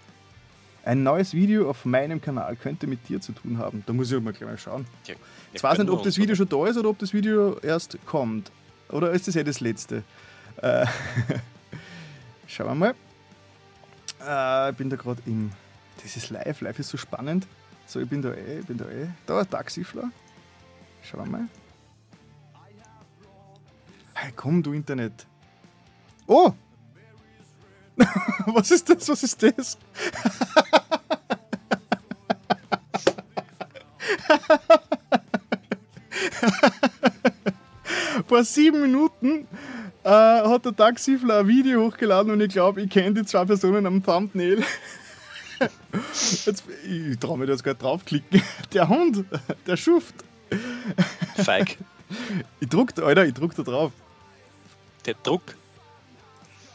[0.85, 3.83] Ein neues Video auf meinem Kanal könnte mit dir zu tun haben.
[3.87, 4.87] Da muss ich mal gleich mal schauen.
[5.07, 5.15] Ja,
[5.53, 8.51] ich weiß nicht, ob das Video schon da ist oder ob das Video erst kommt.
[8.89, 10.03] Oder ist das eh das letzte?
[10.57, 10.87] Äh,
[12.47, 12.95] schauen wir mal.
[14.27, 15.51] Äh, ich bin da gerade im.
[16.03, 16.63] Das ist live.
[16.63, 17.47] Live ist so spannend.
[17.87, 19.09] So, ich bin da eh, ich bin da eh.
[19.27, 20.11] Da, Taxifler.
[21.03, 21.49] Schauen wir mal.
[24.15, 25.27] Hey, komm, du Internet.
[26.27, 26.53] Oh!
[28.47, 29.09] Was ist das?
[29.09, 29.77] Was ist das?
[38.27, 39.47] Vor sieben Minuten
[40.05, 43.87] äh, hat der Taxifler ein Video hochgeladen und ich glaube, ich kenne die zwei Personen
[43.87, 44.65] am Thumbnail.
[46.47, 48.43] Jetzt, ich traue mir das gar nicht draufklicken.
[48.73, 49.25] Der Hund,
[49.67, 50.15] der Schuft.
[51.37, 51.77] Feig.
[52.61, 53.93] Ich druck, Alter, ich druck da drauf.
[55.07, 55.43] Der Druck.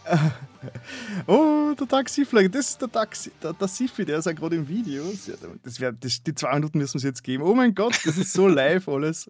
[1.27, 4.67] Oh, der Taxifler, das ist der Taxi, der, der Sifi, der ist ja gerade im
[4.67, 5.03] Video.
[5.63, 7.43] Das wär, das, die zwei Minuten müssen wir jetzt geben.
[7.43, 9.29] Oh mein Gott, das ist so live alles.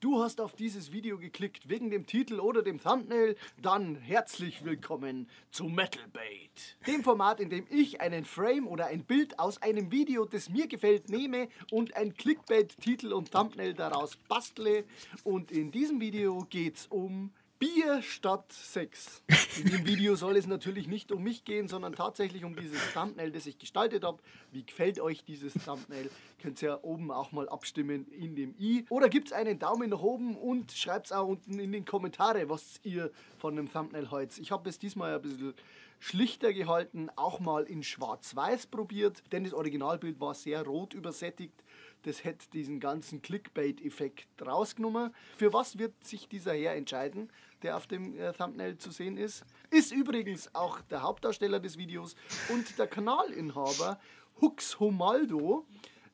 [0.00, 5.28] Du hast auf dieses Video geklickt wegen dem Titel oder dem Thumbnail, dann herzlich willkommen
[5.50, 6.76] zu Metal Bait.
[6.86, 10.66] Dem Format, in dem ich einen Frame oder ein Bild aus einem Video, das mir
[10.66, 14.84] gefällt, nehme und ein Clickbait-Titel und Thumbnail daraus bastle.
[15.22, 17.32] Und in diesem Video geht's um
[17.64, 19.22] Bier statt Sex.
[19.58, 23.30] In dem Video soll es natürlich nicht um mich gehen, sondern tatsächlich um dieses Thumbnail,
[23.30, 24.18] das ich gestaltet habe.
[24.52, 26.10] Wie gefällt euch dieses Thumbnail?
[26.42, 28.84] Könnt ihr ja oben auch mal abstimmen in dem i.
[28.90, 32.50] Oder gibt es einen Daumen nach oben und schreibt es auch unten in den Kommentare,
[32.50, 34.40] was ihr von dem Thumbnail haltet.
[34.40, 35.54] Ich habe es diesmal ein bisschen
[36.00, 41.64] schlichter gehalten, auch mal in schwarz-weiß probiert, denn das Originalbild war sehr rot übersättigt.
[42.04, 45.14] Das hätte diesen ganzen Clickbait-Effekt rausgenommen.
[45.38, 47.30] Für was wird sich dieser Herr entscheiden,
[47.62, 49.44] der auf dem äh, Thumbnail zu sehen ist?
[49.70, 52.14] Ist übrigens auch der Hauptdarsteller des Videos
[52.50, 53.98] und der Kanalinhaber
[54.40, 55.66] Hux Homaldo,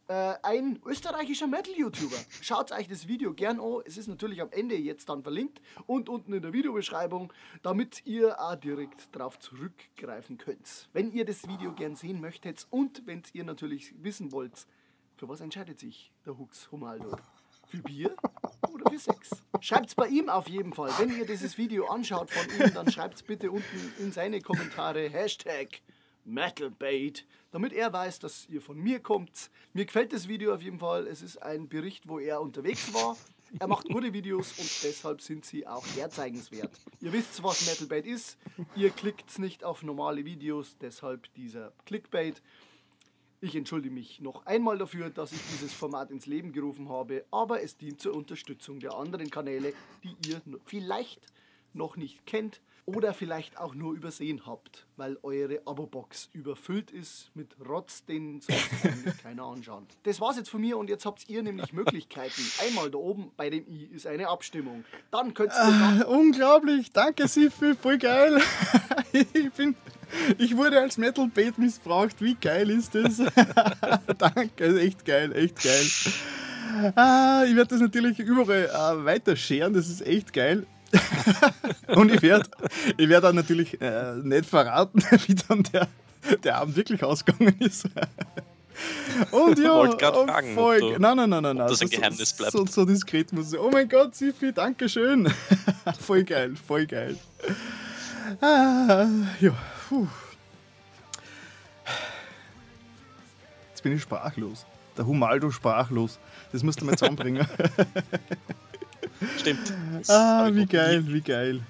[0.06, 2.16] äh, ein österreichischer Metal-YouTuber.
[2.40, 3.80] Schaut euch das Video gern an.
[3.84, 7.32] Es ist natürlich am Ende jetzt dann verlinkt und unten in der Videobeschreibung,
[7.62, 10.88] damit ihr auch direkt darauf zurückgreifen könnt.
[10.92, 14.66] Wenn ihr das Video gern sehen möchtet und wenn ihr natürlich wissen wollt,
[15.20, 17.14] für was entscheidet sich der Hux Humaldo?
[17.66, 18.16] Für Bier
[18.72, 19.28] oder für Sex?
[19.60, 20.90] Schreibt's bei ihm auf jeden Fall.
[20.96, 25.82] Wenn ihr dieses Video anschaut von ihm, dann schreibt's bitte unten in seine Kommentare Hashtag
[26.24, 29.50] Metalbait, damit er weiß, dass ihr von mir kommt.
[29.74, 31.06] Mir gefällt das Video auf jeden Fall.
[31.06, 33.14] Es ist ein Bericht, wo er unterwegs war.
[33.58, 36.70] Er macht gute Videos und deshalb sind sie auch herzeigenswert.
[37.02, 38.38] Ihr wisst, was Metalbait ist.
[38.74, 42.40] Ihr klickt nicht auf normale Videos, deshalb dieser Clickbait.
[43.42, 47.62] Ich entschuldige mich noch einmal dafür, dass ich dieses Format ins Leben gerufen habe, aber
[47.62, 49.72] es dient zur Unterstützung der anderen Kanäle,
[50.04, 51.20] die ihr vielleicht
[51.72, 57.56] noch nicht kennt oder vielleicht auch nur übersehen habt, weil eure Abo-Box überfüllt ist mit
[57.66, 59.86] Rotz, den sonst eigentlich keiner anschaut.
[60.02, 62.42] Das war's jetzt von mir und jetzt habt ihr nämlich Möglichkeiten.
[62.66, 64.84] Einmal da oben bei dem i ist eine Abstimmung.
[65.10, 65.62] Dann könnt ihr...
[65.62, 68.42] Ah, unglaublich, danke Sifi, voll geil.
[69.12, 69.74] ich bin...
[70.38, 72.20] Ich wurde als Metal Bait missbraucht.
[72.20, 73.18] Wie geil ist das?
[74.18, 76.92] Danke, echt geil, echt geil.
[76.94, 80.66] Ah, ich werde das natürlich überall äh, weiter scheren, das ist echt geil.
[81.88, 82.48] Und ich werde
[82.96, 85.88] ich werd auch natürlich äh, nicht verraten, wie dann der,
[86.42, 87.86] der Abend wirklich ausgegangen ist.
[89.30, 91.68] Und ja, Wollte grad oh, fragen, voll, ob du- nein, nein, nein, nein, nein.
[91.68, 92.52] das ein Geheimnis bleibt.
[92.52, 93.58] So, so diskret muss ich.
[93.58, 95.30] Oh mein Gott, Sifi, danke schön.
[96.00, 97.16] voll geil, voll geil.
[98.40, 99.06] Ah,
[99.40, 99.52] ja,
[99.90, 100.06] puh.
[103.70, 104.64] Jetzt bin ich sprachlos.
[104.96, 106.18] Der Humaldo sprachlos.
[106.52, 107.46] Das musst du mal zusammenbringen.
[109.38, 109.72] Stimmt.
[109.98, 111.60] Das ah, wie geil, wie geil.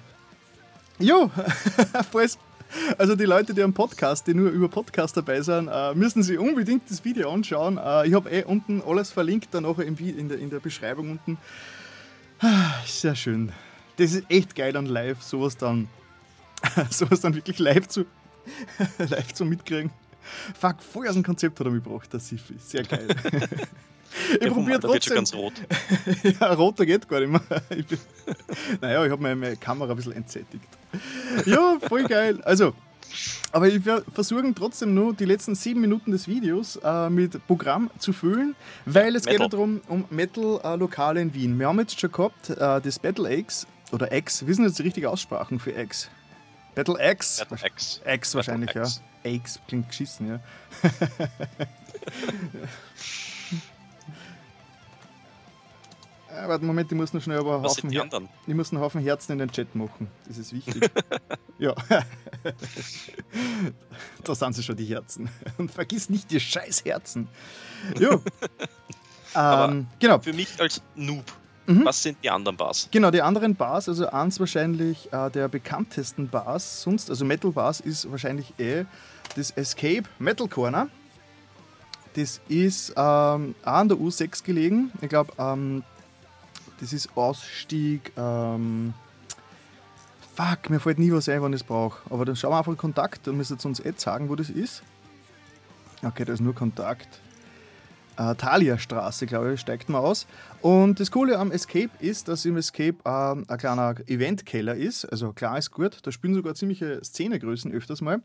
[0.99, 1.31] Jo,
[2.11, 2.37] falls,
[2.99, 6.37] also die Leute, die am Podcast, die nur über Podcast dabei sind, äh, müssen sich
[6.37, 7.79] unbedingt das Video anschauen.
[7.79, 9.95] Äh, ich habe eh unten alles verlinkt, dann auch in,
[10.29, 11.37] der, in der Beschreibung unten.
[12.39, 13.51] Ah, Sehr schön.
[13.97, 15.87] Das ist echt geil an live, sowas dann,
[16.89, 18.05] sowas dann wirklich live zu,
[18.97, 19.91] live zu mitkriegen.
[20.59, 22.55] Fuck, voll aus dem Konzept hat er mich gebracht, der Sifi.
[22.59, 23.07] Sehr geil.
[24.39, 25.15] ich probiere da wird schon trotzdem.
[25.15, 25.53] ganz rot.
[26.39, 27.41] Ja, roter geht gar nicht mehr.
[27.75, 27.99] Ich bin,
[28.79, 30.67] naja, ich habe meine, meine Kamera ein bisschen entsättigt.
[31.45, 32.41] Ja, voll geil.
[32.43, 32.73] Also,
[33.51, 37.89] aber ich werde versuchen trotzdem nur die letzten sieben Minuten des Videos äh, mit Programm
[37.97, 38.55] zu füllen,
[38.85, 39.49] weil es geht ja Metal.
[39.49, 41.59] darum, um Metal-Lokale in Wien.
[41.59, 44.83] Wir haben jetzt schon gehabt äh, das Battle X oder X, wie sind jetzt die
[44.83, 46.09] richtige Aussprachen für X?
[46.75, 47.39] Battle X?
[47.39, 48.01] Battle X.
[48.05, 48.91] X wahrscheinlich, Battle
[49.23, 49.31] ja.
[49.31, 50.39] X klingt geschissen, ja.
[56.29, 57.91] Äh, Warte, Moment, ich muss noch schnell aber einen Haufen,
[58.47, 60.07] ich muss einen Haufen Herzen in den Chat machen.
[60.27, 60.89] Das ist wichtig.
[61.59, 61.75] ja.
[64.23, 65.29] da sind sie schon, die Herzen.
[65.57, 67.27] Und vergiss nicht die scheiß Herzen.
[67.99, 68.17] Ja.
[69.33, 70.19] Aber ähm, genau.
[70.19, 71.25] Für mich als Noob,
[71.67, 71.85] Mhm.
[71.85, 72.87] was sind die anderen Bars?
[72.91, 77.79] Genau, die anderen Bars, also eins wahrscheinlich äh, der bekanntesten Bars, sonst, also Metal Bars
[77.79, 78.85] ist wahrscheinlich eh
[79.35, 80.87] das Escape Metal Corner.
[82.15, 82.95] Das ist ähm,
[83.63, 84.91] auch an der U6 gelegen.
[85.01, 85.83] Ich glaube, ähm,
[86.81, 88.93] das ist Ausstieg ähm,
[90.35, 91.99] fuck, mir fällt nie was ein, wann ich es brauche.
[92.09, 94.49] Aber dann schauen wir einfach in Kontakt, dann müsst ihr uns jetzt sagen, wo das
[94.49, 94.83] ist.
[96.03, 97.21] Okay, da ist nur Kontakt.
[98.17, 100.27] Äh, Thalia-Straße, glaube ich, steigt man aus.
[100.61, 105.05] Und das Coole am Escape ist, dass im Escape äh, ein kleiner Eventkeller ist.
[105.05, 108.21] Also klar ist gut, da spielen sogar ziemliche Szenegrößen öfters mal.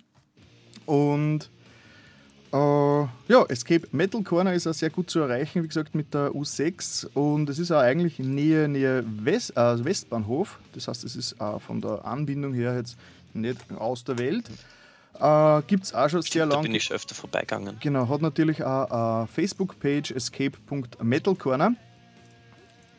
[0.86, 1.50] Und
[2.52, 6.30] äh, ja, Escape Metal Corner ist auch sehr gut zu erreichen, wie gesagt, mit der
[6.30, 7.06] U6.
[7.14, 10.58] Und es ist auch eigentlich Nähe, Nähe West, äh, Westbahnhof.
[10.72, 12.96] Das heißt, es ist äh, von der Anbindung her jetzt
[13.34, 14.50] nicht aus der Welt.
[15.20, 16.64] Äh, Gibt es auch schon sehr Da lange.
[16.68, 17.76] bin ich schon öfter vorbeigegangen.
[17.80, 18.90] Genau, hat natürlich auch
[19.20, 21.74] eine Facebook-Page escape.metalcorner.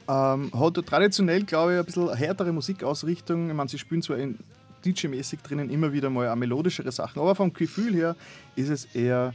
[0.09, 3.49] Ähm, hat traditionell, glaube ich, ein bisschen härtere Musikausrichtung.
[3.49, 4.37] Ich meine, sie spielen zwar in
[4.85, 8.15] DJ-mäßig drinnen immer wieder mal melodischere Sachen, aber vom Gefühl her
[8.55, 9.33] ist es eher,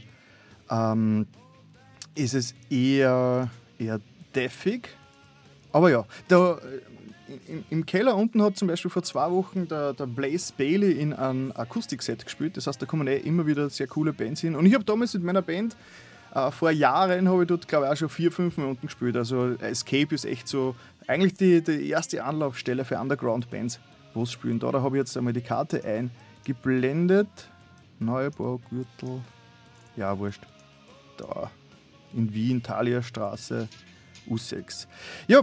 [0.71, 1.27] ähm,
[2.15, 3.99] ist es eher, eher
[4.33, 4.89] deffig.
[5.71, 6.57] Aber ja, da, äh,
[7.47, 11.13] im, im Keller unten hat zum Beispiel vor zwei Wochen der, der Blaze Bailey in
[11.13, 12.57] einem Akustikset gespielt.
[12.57, 14.55] Das heißt, da kommen eh immer wieder sehr coole Bands hin.
[14.55, 15.75] Und ich habe damals mit meiner Band
[16.33, 19.15] äh, vor Jahren habe ich dort, glaube ich, auch schon vier, fünf Minuten gespielt.
[19.15, 20.75] Also Escape ist echt so
[21.07, 23.79] eigentlich die, die erste Anlaufstelle für Underground-Bands,
[24.13, 24.59] wo es spielen.
[24.59, 27.27] Da, da habe ich jetzt einmal die Karte eingeblendet.
[27.99, 29.21] Neubaugürtel.
[29.95, 30.41] Ja, wurscht.
[31.17, 31.51] Da.
[32.13, 33.67] In Wien, Thalia-Straße,
[34.29, 34.87] U6.
[35.27, 35.41] Ja,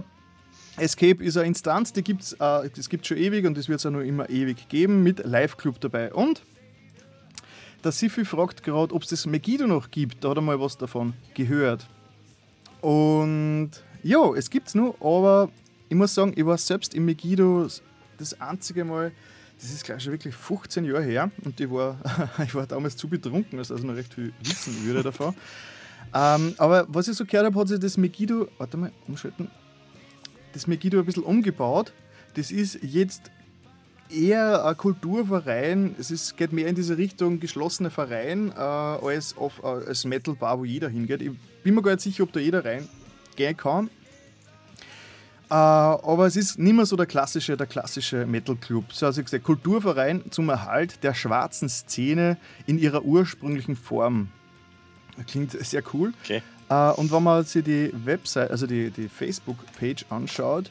[0.77, 3.91] Escape ist eine Instanz, die äh, gibt es schon ewig und das wird es auch
[3.91, 6.13] noch immer ewig geben, mit Live-Club dabei.
[6.13, 6.43] Und
[7.85, 10.23] der Sifi fragt gerade, ob es das Megiddo noch gibt.
[10.23, 11.87] Da hat er mal was davon gehört.
[12.81, 13.71] Und
[14.03, 15.51] ja, es gibt es nur, aber
[15.89, 17.69] ich muss sagen, ich war selbst im Megiddo
[18.19, 19.13] das einzige Mal,
[19.61, 21.99] das ist gleich schon wirklich 15 Jahre her und ich war,
[22.45, 25.35] ich war damals zu betrunken, dass ich noch recht viel wissen würde davon.
[26.15, 29.51] ähm, aber was ich so gehört habe, hat sich das Megiddo, warte mal, umschalten,
[30.53, 31.93] das Megiddo ein bisschen umgebaut.
[32.35, 33.31] Das ist jetzt
[34.11, 39.63] eher ein Kulturverein, es ist, geht mehr in diese Richtung geschlossener Verein äh, als, auf,
[39.63, 41.23] äh, als Metal Bar, wo jeder hingeht.
[41.23, 41.31] Ich
[41.63, 43.89] bin mir gar nicht sicher, ob da jeder reingehen kann.
[45.49, 48.93] Äh, aber es ist nicht mehr so der klassische, der klassische Metal Club.
[48.93, 52.37] So also gesagt, Kulturverein zum Erhalt der schwarzen Szene
[52.67, 54.29] in ihrer ursprünglichen Form.
[55.27, 56.13] Klingt sehr cool.
[56.23, 56.43] Okay.
[56.71, 60.71] Äh, und wenn man sich die Website, also die, die Facebook-Page anschaut,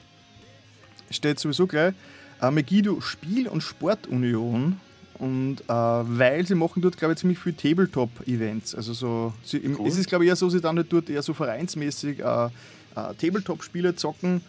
[1.11, 1.93] steht sowieso gleich
[2.41, 4.79] äh, Megiddo Spiel- und Sportunion.
[5.19, 8.73] Und äh, weil sie machen dort, glaube ich, ziemlich viel Tabletop-Events.
[8.73, 9.89] Also so, sie, im- Cool.
[9.89, 12.49] es ist, glaube ich, eher so, sie dann nicht dort eher so vereinsmäßig äh, äh,
[12.95, 14.41] Tabletop-Spiele zocken,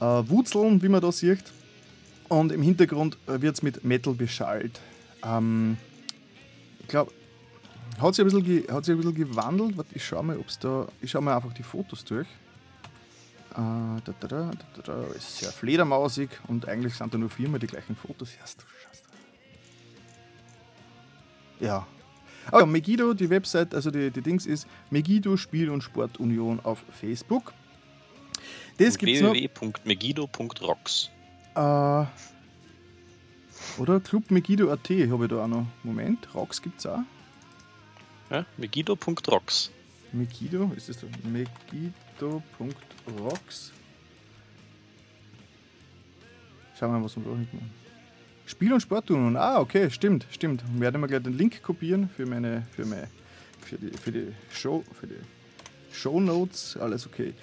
[0.00, 1.44] wutzeln, wie man da sieht.
[2.30, 4.80] Und im Hintergrund wird es mit Metal beschallt.
[5.22, 5.76] Ähm,
[6.80, 7.12] ich glaube,
[8.00, 9.76] hat sich, ein bisschen ge- hat sich ein bisschen gewandelt.
[9.76, 10.86] Warte, ich schaue mal, ob es da.
[11.00, 12.26] Ich schaue mal einfach die Fotos durch.
[13.52, 14.50] Äh, da, da, da,
[14.84, 18.32] da, ist sehr fledermausig und eigentlich sind da nur viermal die gleichen Fotos.
[18.34, 19.02] Ja, du Scheiße.
[21.60, 21.86] Ja.
[22.48, 26.84] Aber ja, Megiddo, die Website, also die, die Dings ist Megiddo Spiel- und Sportunion auf
[26.90, 27.52] Facebook.
[28.76, 31.10] Das gibt's www.megiddo.rocks.
[31.54, 32.04] Äh,
[33.78, 35.66] oder Club Megiddo.at habe ich da auch noch.
[35.84, 36.98] Moment, Rocks gibt's auch.
[38.34, 39.70] Ja, megiddo.rocks.
[40.10, 41.06] Megiddo, ist das so?
[41.22, 43.72] Megiddo.rocks.
[46.76, 47.70] Schauen wir mal, was wir da hinten
[48.46, 49.36] Spiel- und Sportunion.
[49.36, 50.64] Ah, okay, stimmt, stimmt.
[50.80, 53.06] Werde mal gleich den Link kopieren für meine, für meine,
[53.60, 55.20] für die, für die Show, für die
[55.92, 57.34] Show Notes, alles okay.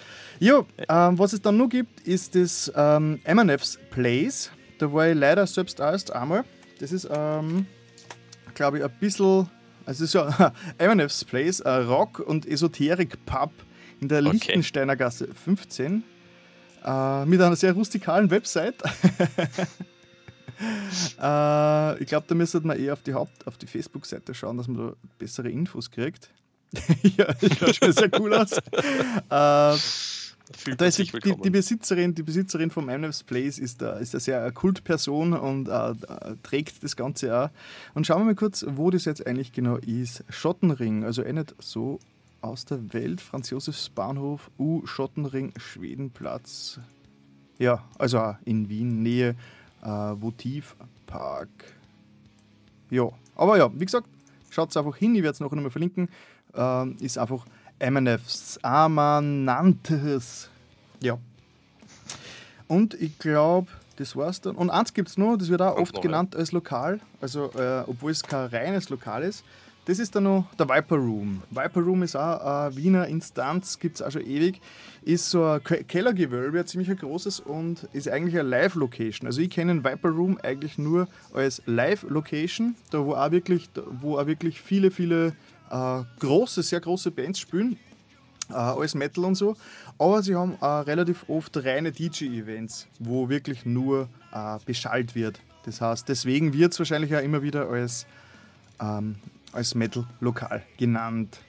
[0.42, 4.52] Jo, ähm, was es dann noch gibt, ist das ähm, MNF's Place.
[4.78, 6.44] Da war ich leider selbst erst einmal.
[6.80, 7.66] Das ist, ähm,
[8.56, 9.50] glaube ich, ein bisschen,
[9.86, 13.52] also es ist ja MNF's Place, ein Rock- und Esoterik-Pub
[14.00, 14.32] in der Okay.
[14.32, 16.04] Lichtensteiner Gasse 15
[16.84, 18.82] äh, mit einer sehr rustikalen Website.
[21.22, 24.68] äh, ich glaube, da müsste man eher auf die Haupt-, auf die Facebook-Seite schauen, dass
[24.68, 26.30] man da bessere Infos kriegt.
[27.18, 28.58] ja, das schaut schon sehr cool aus.
[30.78, 34.22] Da ist die, die, die Besitzerin, die Besitzerin vom MNF's Place ist, da, ist eine
[34.22, 35.94] sehr Kultperson und äh,
[36.44, 37.50] trägt das Ganze auch.
[37.94, 40.24] Und schauen wir mal kurz, wo das jetzt eigentlich genau ist.
[40.30, 42.00] Schottenring, also eh nicht so
[42.42, 43.22] aus der Welt.
[43.22, 46.80] Franz Josefs Bahnhof, U Schottenring, Schwedenplatz.
[47.58, 49.36] Ja, also auch in Wien, Nähe
[49.82, 51.50] äh, Votivpark.
[52.90, 54.08] Ja, aber ja, wie gesagt,
[54.50, 56.10] schaut einfach hin, ich werde es nachher nochmal verlinken.
[56.54, 57.46] Ähm, ist einfach
[57.82, 60.50] MNFs Amanantes.
[61.02, 61.18] Ja.
[62.68, 63.68] Und ich glaube,
[63.98, 64.56] das war's dann.
[64.56, 67.84] Und eins gibt es noch, das wird auch Kommt oft genannt als Lokal, also äh,
[67.88, 69.44] obwohl es kein reines Lokal ist.
[69.86, 71.42] das ist dann noch der Viper Room.
[71.50, 74.62] Viper Room ist auch eine Wiener Instanz, gibt es auch schon ewig.
[75.04, 79.28] Ist so ein Kellergewölbe, ein ziemlich großes und ist eigentlich eine Live-Location.
[79.28, 83.70] Also ich kenne den Viper Room eigentlich nur als Live-Location, da wo auch wirklich,
[84.00, 85.34] wo auch wirklich viele, viele
[85.72, 87.78] äh, große, sehr große Bands spielen.
[88.50, 89.56] Äh, alles Metal und so.
[89.98, 95.40] Aber sie haben äh, relativ oft reine DJ-Events, wo wirklich nur äh, beschallt wird.
[95.64, 98.06] Das heißt, deswegen wird es wahrscheinlich auch immer wieder als
[98.82, 99.16] ähm,
[99.54, 101.40] als Metal-Lokal genannt.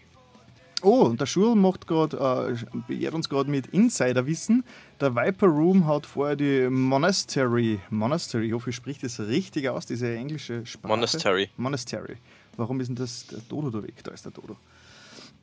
[0.83, 2.57] Oh, und der Schul macht grad, äh,
[2.89, 4.65] beehrt uns gerade mit Insiderwissen.
[5.01, 7.79] Der Viper Room hat vorher die Monastery.
[7.91, 10.89] Monastery, ich hoffe, ich spreche das richtig aus, diese englische Sprache.
[10.89, 11.51] Monastery.
[11.57, 12.17] Monastery.
[12.57, 14.03] Warum ist denn das der Dodo da weg?
[14.05, 14.57] Da ist der Dodo.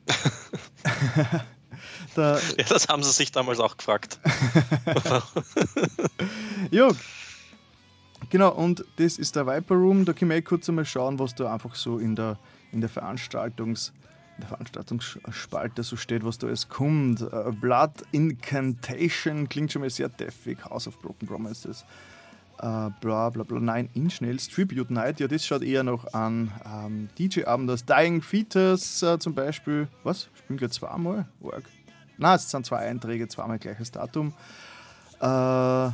[2.16, 4.18] der, ja, das haben sie sich damals auch gefragt.
[6.70, 6.90] ja,
[8.28, 10.04] Genau, und das ist der Viper Room.
[10.04, 12.38] Da können wir eh kurz einmal schauen, was da einfach so in der,
[12.70, 13.92] in der Veranstaltungs-
[14.40, 17.22] der Veranstaltungsspalte so steht, was da alles kommt.
[17.22, 20.64] Uh, Blood Incantation klingt schon mal sehr deffig.
[20.64, 21.84] House of Broken Promises.
[22.62, 23.58] Uh, bla bla bla.
[23.58, 24.48] Nine Inch Nails.
[24.48, 25.18] Tribute Night.
[25.18, 27.86] Ja, das schaut eher noch an ähm, DJ-Abend aus.
[27.86, 29.88] Dying Fetus uh, zum Beispiel.
[30.02, 30.28] Was?
[30.34, 31.26] Spielen gleich zweimal?
[31.40, 31.64] Org.
[32.18, 34.34] Nein, es sind zwei Einträge, zweimal gleiches Datum.
[35.20, 35.90] Äh.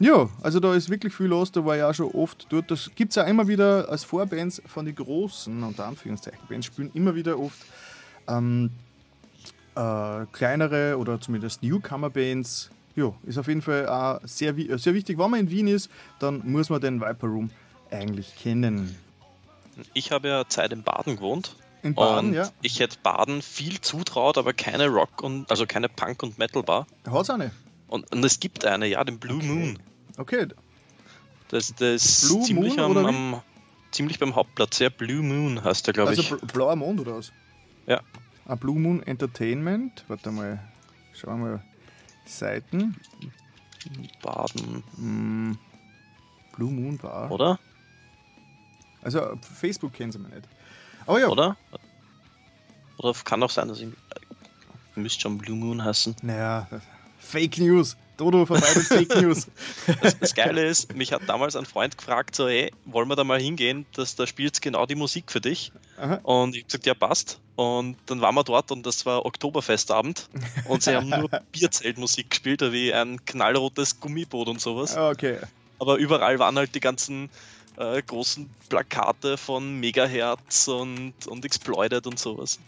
[0.00, 2.70] Ja, also da ist wirklich viel los, da war auch schon oft dort.
[2.70, 6.90] Das gibt es auch immer wieder als Vorbands von den großen, unter Anführungszeichen, Bands spielen
[6.94, 7.56] immer wieder oft
[8.26, 8.70] ähm,
[9.76, 12.70] äh, kleinere oder zumindest Newcomer-Bands.
[12.96, 15.18] Ja, ist auf jeden Fall auch sehr, sehr wichtig.
[15.18, 15.90] Wenn man in Wien ist,
[16.20, 17.50] dann muss man den Viper Room
[17.90, 18.96] eigentlich kennen.
[19.92, 21.56] Ich habe ja Zeit in Baden gewohnt.
[21.82, 22.50] In Baden, und ja.
[22.62, 26.86] Ich hätte Baden viel zutraut, aber keine Rock und also keine Punk- und Metal-Bar.
[27.06, 27.50] Hat es eine?
[27.88, 29.46] Und, und, es gibt eine, ja, den Blue okay.
[29.46, 29.78] Moon.
[30.16, 30.48] Okay.
[31.48, 33.42] Das, das ist ziemlich, am, am,
[33.90, 34.78] ziemlich beim Hauptplatz.
[34.78, 36.32] Ja, Blue Moon heißt der, glaube also ich.
[36.32, 37.32] Also blauer Mond oder was?
[37.86, 38.00] Ja.
[38.46, 40.04] A Blue Moon Entertainment.
[40.08, 40.60] Warte mal.
[41.12, 41.64] Schauen wir mal.
[42.24, 42.96] Seiten.
[44.22, 44.82] Baden.
[44.96, 45.58] Mm,
[46.54, 47.30] Blue Moon Bar.
[47.30, 47.58] Oder?
[49.02, 50.48] Also Facebook kennen sie mir nicht.
[51.06, 51.28] Aber ja.
[51.28, 51.56] Oder?
[52.98, 53.88] Oder kann auch sein, dass ich.
[54.94, 56.16] Müsste schon Blue Moon heißen.
[56.22, 56.68] Naja,
[57.18, 57.96] Fake News.
[58.16, 59.48] Dodo verbreitet Fake News.
[60.00, 63.24] Das, das, Geile ist, mich hat damals ein Freund gefragt, so, hey, wollen wir da
[63.24, 65.72] mal hingehen, dass da spielt genau die Musik für dich.
[65.98, 66.20] Aha.
[66.22, 67.40] Und ich habe gesagt, ja, passt.
[67.56, 70.28] Und dann waren wir dort und das war Oktoberfestabend
[70.68, 74.96] und sie haben nur Bierzeltmusik gespielt, wie ein knallrotes Gummiboot und sowas.
[74.96, 75.38] Okay.
[75.78, 77.30] Aber überall waren halt die ganzen
[77.76, 82.58] äh, großen Plakate von Megahertz und, und Exploited und sowas.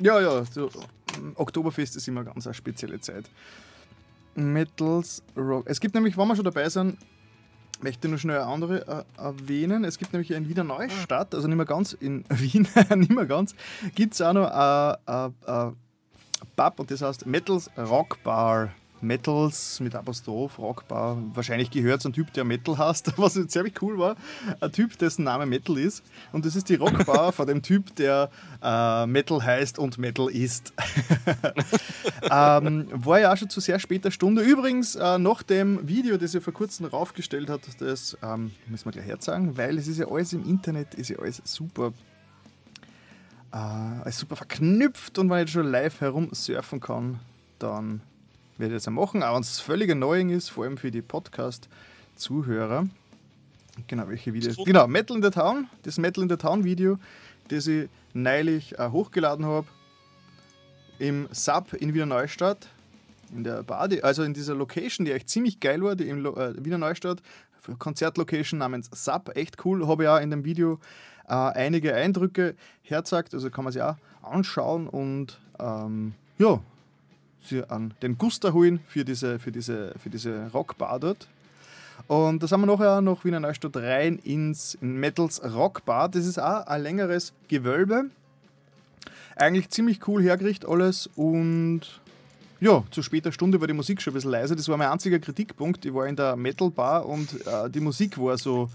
[0.00, 0.70] Ja, ja, so,
[1.34, 3.24] Oktoberfest ist immer ganz eine spezielle Zeit.
[4.34, 5.64] Metals Rock.
[5.66, 6.98] Es gibt nämlich, wenn wir schon dabei sind,
[7.82, 9.84] möchte ich nur schnell eine andere äh, erwähnen.
[9.84, 13.54] Es gibt nämlich in Wiener Neustadt, also nicht mehr ganz in Wien, nicht mehr ganz,
[13.94, 15.34] gibt es auch noch ein
[16.56, 18.70] Pub und das heißt Metals Rock Bar.
[19.02, 21.18] Metals mit Apostroph, Rockbar.
[21.34, 24.16] Wahrscheinlich gehört es ein Typ, der Metal heißt, was ziemlich cool war.
[24.60, 26.02] Ein Typ, dessen Name Metal ist.
[26.32, 28.30] Und das ist die Rockbar von dem Typ, der
[28.62, 30.72] äh, Metal heißt und Metal ist.
[32.30, 34.42] ähm, war ja auch schon zu sehr später Stunde.
[34.42, 38.92] Übrigens, äh, nach dem Video, das ihr vor kurzem raufgestellt hat, das ähm, müssen wir
[38.92, 41.92] gleich herzagen, weil es ist ja alles im Internet, ist ja alles super
[43.52, 47.20] äh, alles super verknüpft und wenn ich schon live herumsurfen kann,
[47.58, 48.00] dann
[48.60, 52.86] werde ich das machen, auch wenn es völlig neu ist, vor allem für die Podcast-Zuhörer.
[53.86, 54.56] Genau, welche Videos?
[54.64, 56.98] Genau, Metal in the Town, das Metal in the Town Video,
[57.48, 59.66] das ich neulich äh, hochgeladen habe
[60.98, 62.68] im Sub in Wiener Neustadt,
[63.34, 66.64] in der Bade, also in dieser Location, die echt ziemlich geil war, die in äh,
[66.64, 67.22] Wiener Neustadt,
[67.78, 70.78] Konzertlocation namens Sub, echt cool, habe ich auch in dem Video
[71.28, 76.60] äh, einige Eindrücke herzagt, also kann man sich auch anschauen und ähm, ja,
[77.42, 81.28] sie an den Guster holen für diese, für diese, für diese Rockbar dort.
[82.08, 86.08] Und da sind wir nachher noch Wiener Neustadt rein ins Metals Rockbar.
[86.08, 88.06] Das ist auch ein längeres Gewölbe.
[89.36, 92.00] Eigentlich ziemlich cool hergerichtet alles und
[92.60, 94.54] ja, zu später Stunde war die Musik schon ein bisschen leise.
[94.54, 95.84] Das war mein einziger Kritikpunkt.
[95.86, 98.68] Ich war in der Metal Bar und äh, die Musik war so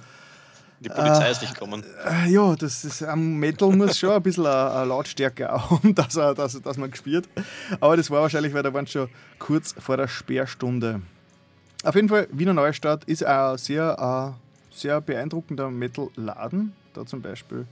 [0.85, 1.83] die Polizei äh, ist nicht gekommen.
[2.05, 6.35] Äh, ja, das ist, am Metal muss schon ein bisschen eine, Lautstärke haben, dass, er,
[6.35, 7.27] dass, dass man gespielt.
[7.79, 9.09] Aber das war wahrscheinlich, weil da waren schon
[9.39, 11.01] kurz vor der Sperrstunde.
[11.83, 16.73] Auf jeden Fall, Wiener Neustadt ist ein sehr, äh, sehr beeindruckender Metal-Laden.
[16.93, 17.65] Da zum Beispiel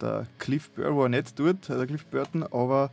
[0.00, 2.90] der Cliff Burton war nicht dort, der Cliff Burton, aber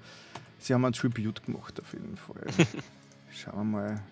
[0.59, 2.68] sie haben ein Tribute gemacht auf jeden Fall.
[3.32, 4.03] Schauen wir mal.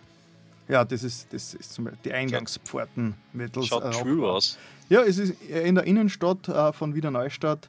[0.72, 3.68] Ja, das ist, das ist zum Beispiel die Eingangspforten Metals.
[3.68, 4.58] Schaut true aus.
[4.88, 7.68] Ja, es ist in der Innenstadt äh, von Wiener Neustadt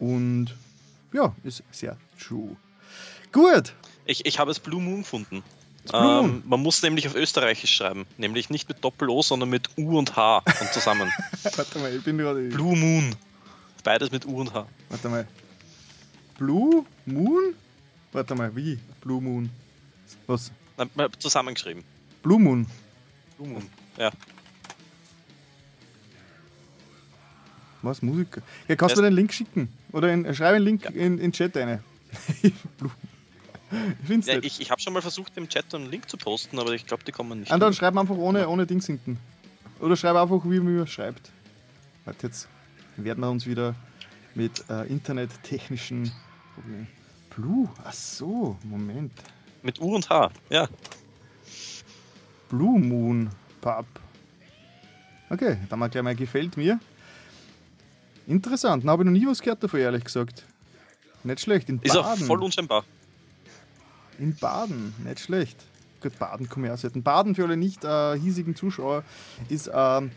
[0.00, 0.56] Und
[1.12, 2.56] ja, ist sehr true.
[3.30, 3.72] Gut.
[4.04, 5.44] Ich, ich habe es Blue Moon gefunden.
[5.90, 6.24] Blue Moon.
[6.24, 8.04] Ähm, man muss nämlich auf Österreichisch schreiben.
[8.18, 11.08] Nämlich nicht mit Doppel-O, sondern mit U und H und zusammen.
[11.54, 12.48] Warte mal, ich bin gerade.
[12.48, 13.14] Blue Moon.
[13.84, 14.66] Beides mit U und H.
[14.88, 15.28] Warte mal.
[16.36, 17.54] Blue Moon?
[18.10, 18.80] Warte mal, wie?
[19.02, 19.50] Blue Moon.
[20.26, 20.50] Was?
[20.76, 21.84] Nein, mal zusammengeschrieben.
[22.22, 22.66] Blue Moon.
[23.36, 23.62] Blue Moon.
[23.96, 24.10] Ja.
[27.82, 28.02] Was?
[28.02, 28.42] Musiker?
[28.68, 29.68] Ja, kannst du den Link schicken?
[29.92, 31.82] Oder in, schreib einen Link in in den Chat rein.
[34.08, 36.72] Ich ja ich ich habe schon mal versucht, im Chat einen Link zu posten, aber
[36.72, 37.52] ich glaube, die kommen nicht.
[37.52, 39.16] Und dann schreib einfach ohne, ohne Dings hinten.
[39.78, 41.30] Oder schreib einfach, wie man schreibt.
[42.04, 42.48] Warte, jetzt
[42.96, 43.76] werden wir uns wieder
[44.34, 46.10] mit äh, internettechnischen
[46.54, 46.88] Problemen.
[47.30, 47.68] Blue?
[47.84, 49.12] Ach so, Moment.
[49.62, 50.30] Mit U und H.
[50.48, 50.68] Ja.
[52.50, 53.30] Blue Moon
[53.60, 53.86] Pub.
[55.30, 56.78] Okay, dann mal gleich mal gefällt mir.
[58.26, 60.44] Interessant, da habe ich noch nie was gehört davon, ehrlich gesagt.
[61.24, 61.68] Nicht schlecht.
[61.68, 62.26] In Ist auch Baden.
[62.26, 62.84] voll unscheinbar.
[64.18, 65.56] In Baden, nicht schlecht.
[66.02, 67.02] Gut, Baden komme ich auch selten.
[67.02, 69.04] Baden für alle nicht äh, hiesigen Zuschauer
[69.48, 70.10] ist, ähm,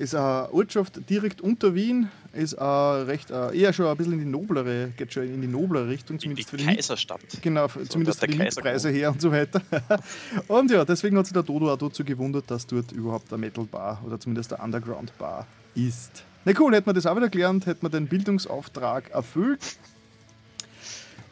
[0.00, 4.18] ist eine Ortschaft direkt unter Wien, ist äh, recht äh, eher schon ein bisschen in
[4.20, 7.20] die noblere, geht schon in die noblere Richtung, In die zumindest für die Kaiserstadt.
[7.42, 9.60] Genau, f- zumindest für die Mietpreise her und so weiter.
[10.48, 13.64] und ja, deswegen hat sich der Dodo auch dazu gewundert, dass dort überhaupt eine Metal
[13.64, 16.24] Bar oder zumindest eine Underground Bar ist.
[16.44, 19.60] Na cool, hätten wir das auch wieder gelernt, hätten wir den Bildungsauftrag erfüllt.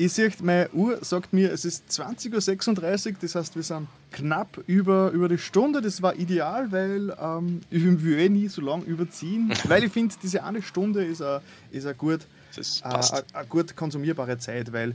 [0.01, 4.63] Ich sehe, meine Uhr sagt mir, es ist 20.36 Uhr, das heißt, wir sind knapp
[4.69, 5.83] über, über die Stunde.
[5.83, 10.15] Das war ideal, weil ähm, ich will eh nie so lange überziehen, weil ich finde,
[10.23, 11.41] diese eine Stunde ist eine,
[11.73, 12.21] ist gut
[13.49, 14.95] gut konsumierbare Zeit, weil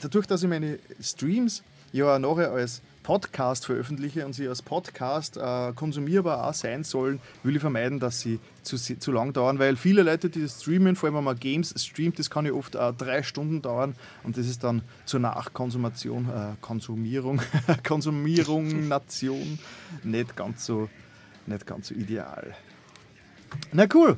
[0.00, 5.72] dadurch, dass ich meine Streams ja nachher als Podcast veröffentliche und sie als Podcast äh,
[5.74, 10.02] konsumierbar auch sein sollen, will ich vermeiden, dass sie zu, zu lang dauern, weil viele
[10.02, 12.92] Leute, die das streamen, vor allem wenn man Games streamt, das kann ja oft äh,
[12.94, 13.94] drei Stunden dauern
[14.24, 17.40] und das ist dann zur Nachkonsumation, äh, Konsumierung,
[17.86, 19.58] Konsumierung, Nation
[20.02, 20.88] nicht ganz so,
[21.46, 22.54] nicht ganz so ideal.
[23.72, 24.16] Na cool.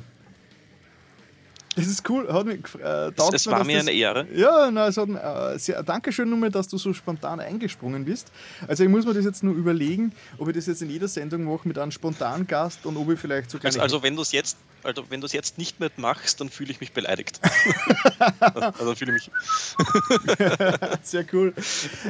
[1.77, 2.27] Das ist cool.
[2.33, 4.25] Hat mich, äh, es, es mir, war mir eine Ehre.
[4.33, 8.31] ja, na, es hat, äh, sehr, Dankeschön nochmal, dass du so spontan eingesprungen bist.
[8.67, 11.43] Also ich muss mir das jetzt nur überlegen, ob ich das jetzt in jeder Sendung
[11.43, 14.31] mache mit einem spontanen Gast und ob ich vielleicht so Also, also wenn du es
[14.31, 17.39] jetzt, also wenn du es jetzt nicht mehr machst, dann fühle ich mich beleidigt.
[18.39, 20.37] also fühle ich mich.
[21.03, 21.53] Sehr cool.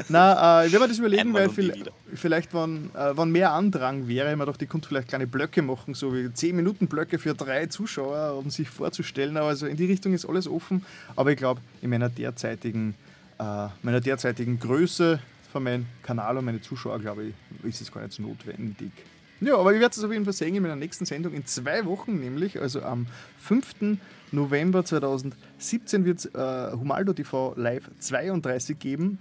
[0.09, 3.51] Na, äh, ich werde mir das überlegen, Einmal weil viel, vielleicht, wenn, äh, wenn mehr
[3.51, 7.19] Andrang wäre, man doch, die könnte vielleicht kleine Blöcke machen, so wie 10 Minuten Blöcke
[7.19, 9.37] für drei Zuschauer, um sich vorzustellen.
[9.37, 10.85] Aber also in die Richtung ist alles offen.
[11.15, 12.95] Aber ich glaube, in meiner derzeitigen,
[13.39, 15.19] äh, meiner derzeitigen Größe
[15.51, 18.91] von meinem Kanal und meine Zuschauer, glaube ich, ist es gar nicht so notwendig.
[19.39, 21.85] Ja, aber ich werde es auf jeden Fall sehen in meiner nächsten Sendung in zwei
[21.85, 23.05] Wochen, nämlich also am
[23.39, 23.97] 5.
[24.31, 29.19] November 2017 wird es äh, Humaldo TV Live 32 geben.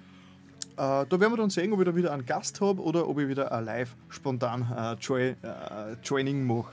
[0.76, 3.18] Äh, da werden wir dann sehen, ob ich da wieder einen Gast habe oder ob
[3.18, 6.72] ich wieder ein live spontan äh, Joy, äh, Joining mache.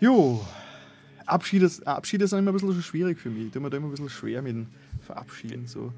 [0.00, 0.44] Jo,
[1.24, 3.46] Abschiede, Abschiede sind immer ein bisschen so schwierig für mich.
[3.46, 4.66] Ich tue mir da immer ein bisschen schwer mit dem
[5.04, 5.66] Verabschieden.
[5.66, 5.92] So.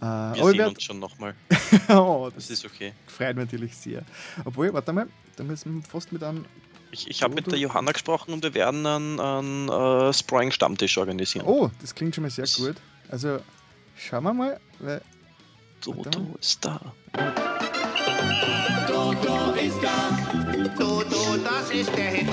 [0.00, 1.34] Äh, Wir sehen werd, uns schon nochmal.
[1.88, 2.92] oh, Das das ist okay.
[3.06, 4.04] freut mich natürlich sehr.
[4.44, 6.44] Obwohl, warte mal, da müssen wir fast mit einem.
[6.90, 11.46] Ich, ich habe mit der Johanna gesprochen und wir werden einen, einen äh, Sproing-Stammtisch organisieren.
[11.46, 12.76] Oh, das klingt schon mal sehr Das- gut.
[13.08, 13.38] Also,
[13.96, 15.00] schauen wir mal, weil
[15.80, 16.80] Toto ist da.
[18.86, 22.28] Toto ist da, Toto, das ist der Hit.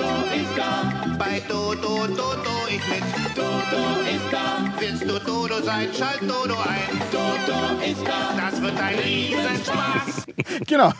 [0.00, 3.02] Toto ist da, Bei Toto, Toto ich mit.
[3.34, 7.00] Toto ist da, Willst du Toto sein, schalt Toto ein.
[7.10, 10.26] Toto ist da, Das wird ein Riesenspaß.
[10.66, 10.90] Genau.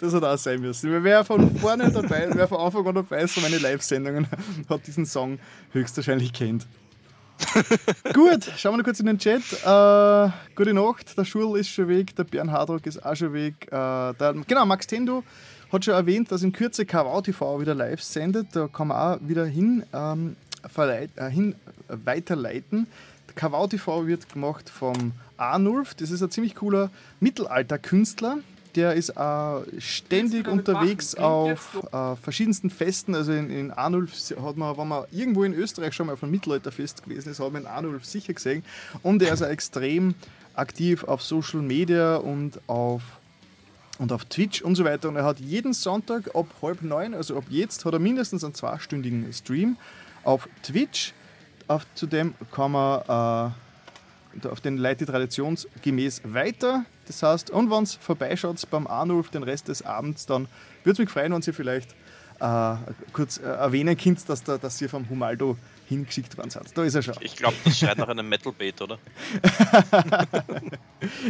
[0.00, 1.02] das hat auch sein müssen.
[1.02, 4.28] Wer von vorne dabei, wer von Anfang an dabei ist, so meine Live-Sendungen,
[4.68, 5.40] hat diesen Song
[5.72, 6.66] höchstwahrscheinlich kennt.
[8.12, 9.42] Gut, schauen wir noch kurz in den Chat.
[9.64, 13.54] Äh, gute Nacht, der Schul ist schon weg, der Bernhardrock ist auch schon weg.
[13.66, 15.24] Äh, der, genau, Max Tendo
[15.72, 18.48] hat schon erwähnt, dass in Kürze KV TV wieder live sendet.
[18.52, 20.36] Da kann man auch wieder hin, ähm,
[20.68, 21.54] verleit, äh, hin
[21.88, 22.86] weiterleiten.
[23.34, 25.94] KV TV wird gemacht vom Arnulf.
[25.94, 26.90] Das ist ein ziemlich cooler
[27.20, 28.38] Mittelalterkünstler.
[28.76, 31.24] Der ist äh, ständig unterwegs machen?
[31.24, 33.14] Auf äh, verschiedensten Festen.
[33.14, 36.32] Also in, in Arnulf hat man, wenn man irgendwo in Österreich schon mal auf einem
[36.32, 38.64] Mittelalterfest gewesen ist, hat man in Arnulf sicher gesehen.
[39.02, 40.14] Und er ist auch extrem
[40.54, 43.02] aktiv auf Social Media und auf
[44.00, 45.10] und auf Twitch und so weiter.
[45.10, 48.54] Und er hat jeden Sonntag ab halb neun, also ab jetzt, hat er mindestens einen
[48.54, 49.76] zweistündigen Stream
[50.24, 51.12] auf Twitch.
[51.68, 53.52] Auf, zudem kann man
[54.42, 56.84] äh, auf den leitet traditionsgemäß weiter.
[57.06, 60.48] Das heißt, und wenn es vorbeischaut beim Arnulf den Rest des Abends, dann
[60.82, 61.94] würde es mich freuen, wenn Sie vielleicht
[62.40, 62.76] äh,
[63.12, 65.58] kurz äh, erwähnen könnt, dass, da, dass ihr vom Humaldo
[65.90, 66.66] hingeschickt worden seid.
[66.74, 67.14] Da ist er schon.
[67.20, 68.98] Ich glaube, das schreit nach einem Metal-Bait, oder?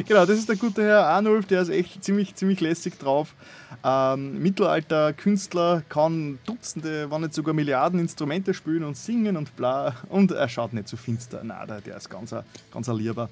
[0.07, 3.35] Genau, das ist der gute Herr Arnulf, der ist echt ziemlich, ziemlich lässig drauf.
[3.85, 9.95] Ähm, Mittelalter-Künstler, kann Dutzende, wenn nicht sogar Milliarden Instrumente spielen und singen und bla.
[10.09, 11.43] Und er schaut nicht so finster.
[11.45, 12.35] Nein, der, der ist ganz,
[12.73, 13.28] ganz Lieber.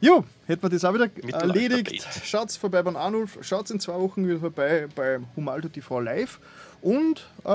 [0.00, 1.72] Jo, hätten wir das auch wieder Mittelalter-Bait.
[1.72, 2.08] erledigt.
[2.24, 6.40] Schaut vorbei beim Arnulf, schaut in zwei Wochen wieder vorbei bei Humaldo TV Live
[6.82, 7.48] und äh,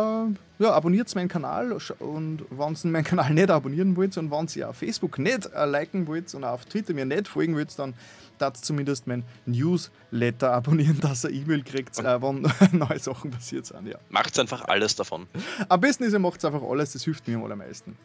[0.57, 4.69] ja, abonniert meinen Kanal und wenn ihr meinen Kanal nicht abonnieren wollt und wenn ihr
[4.69, 7.93] auf Facebook nicht äh, liken wollt und auf Twitter mir nicht folgen wollt, dann
[8.39, 12.47] tat zumindest mein Newsletter abonnieren, dass ihr E-Mail kriegt, äh, wenn
[12.77, 13.88] neue Sachen passiert sind.
[13.88, 13.97] Ja.
[14.10, 15.27] Macht einfach alles davon.
[15.69, 17.97] Am besten ist, ihr macht einfach alles, das hilft mir am allermeisten.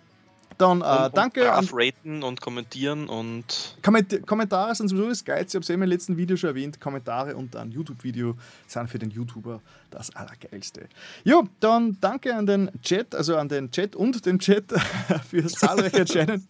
[0.60, 5.24] Dann äh, und, danke und an raten und kommentieren und Komment Kommentare sind sowieso das
[5.24, 5.48] Geilste.
[5.48, 6.80] Ich habe es ja im letzten Video schon erwähnt.
[6.80, 9.60] Kommentare unter ein YouTube-Video sind für den YouTuber
[9.90, 10.88] das Allergeilste.
[11.24, 14.64] Jo, dann danke an den Chat, also an den Chat und den Chat
[15.30, 16.46] fürs zahlreiche Erscheinen.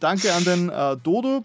[0.00, 1.44] danke an den äh, Dodo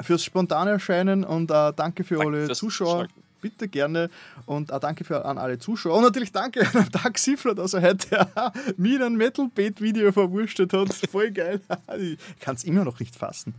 [0.00, 3.06] fürs spontane Erscheinen und äh, danke für Danke alle Zuschauer.
[3.06, 3.27] Zuschalten.
[3.40, 4.10] Bitte gerne
[4.46, 5.96] und äh, danke für, an alle Zuschauer.
[5.96, 8.28] Und natürlich danke an Doug Siffler, dass er heute
[8.76, 10.92] mir ein Metal Beat Video verwurstet hat.
[11.10, 11.60] Voll geil.
[11.98, 13.54] Ich kann es immer noch nicht fassen.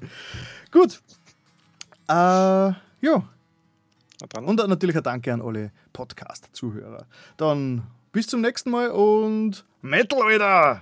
[0.71, 1.01] Gut.
[2.07, 3.23] Äh, ja.
[4.41, 7.05] Und natürlich ein Danke an alle Podcast-Zuhörer.
[7.37, 10.81] Dann bis zum nächsten Mal und Metal, Alter!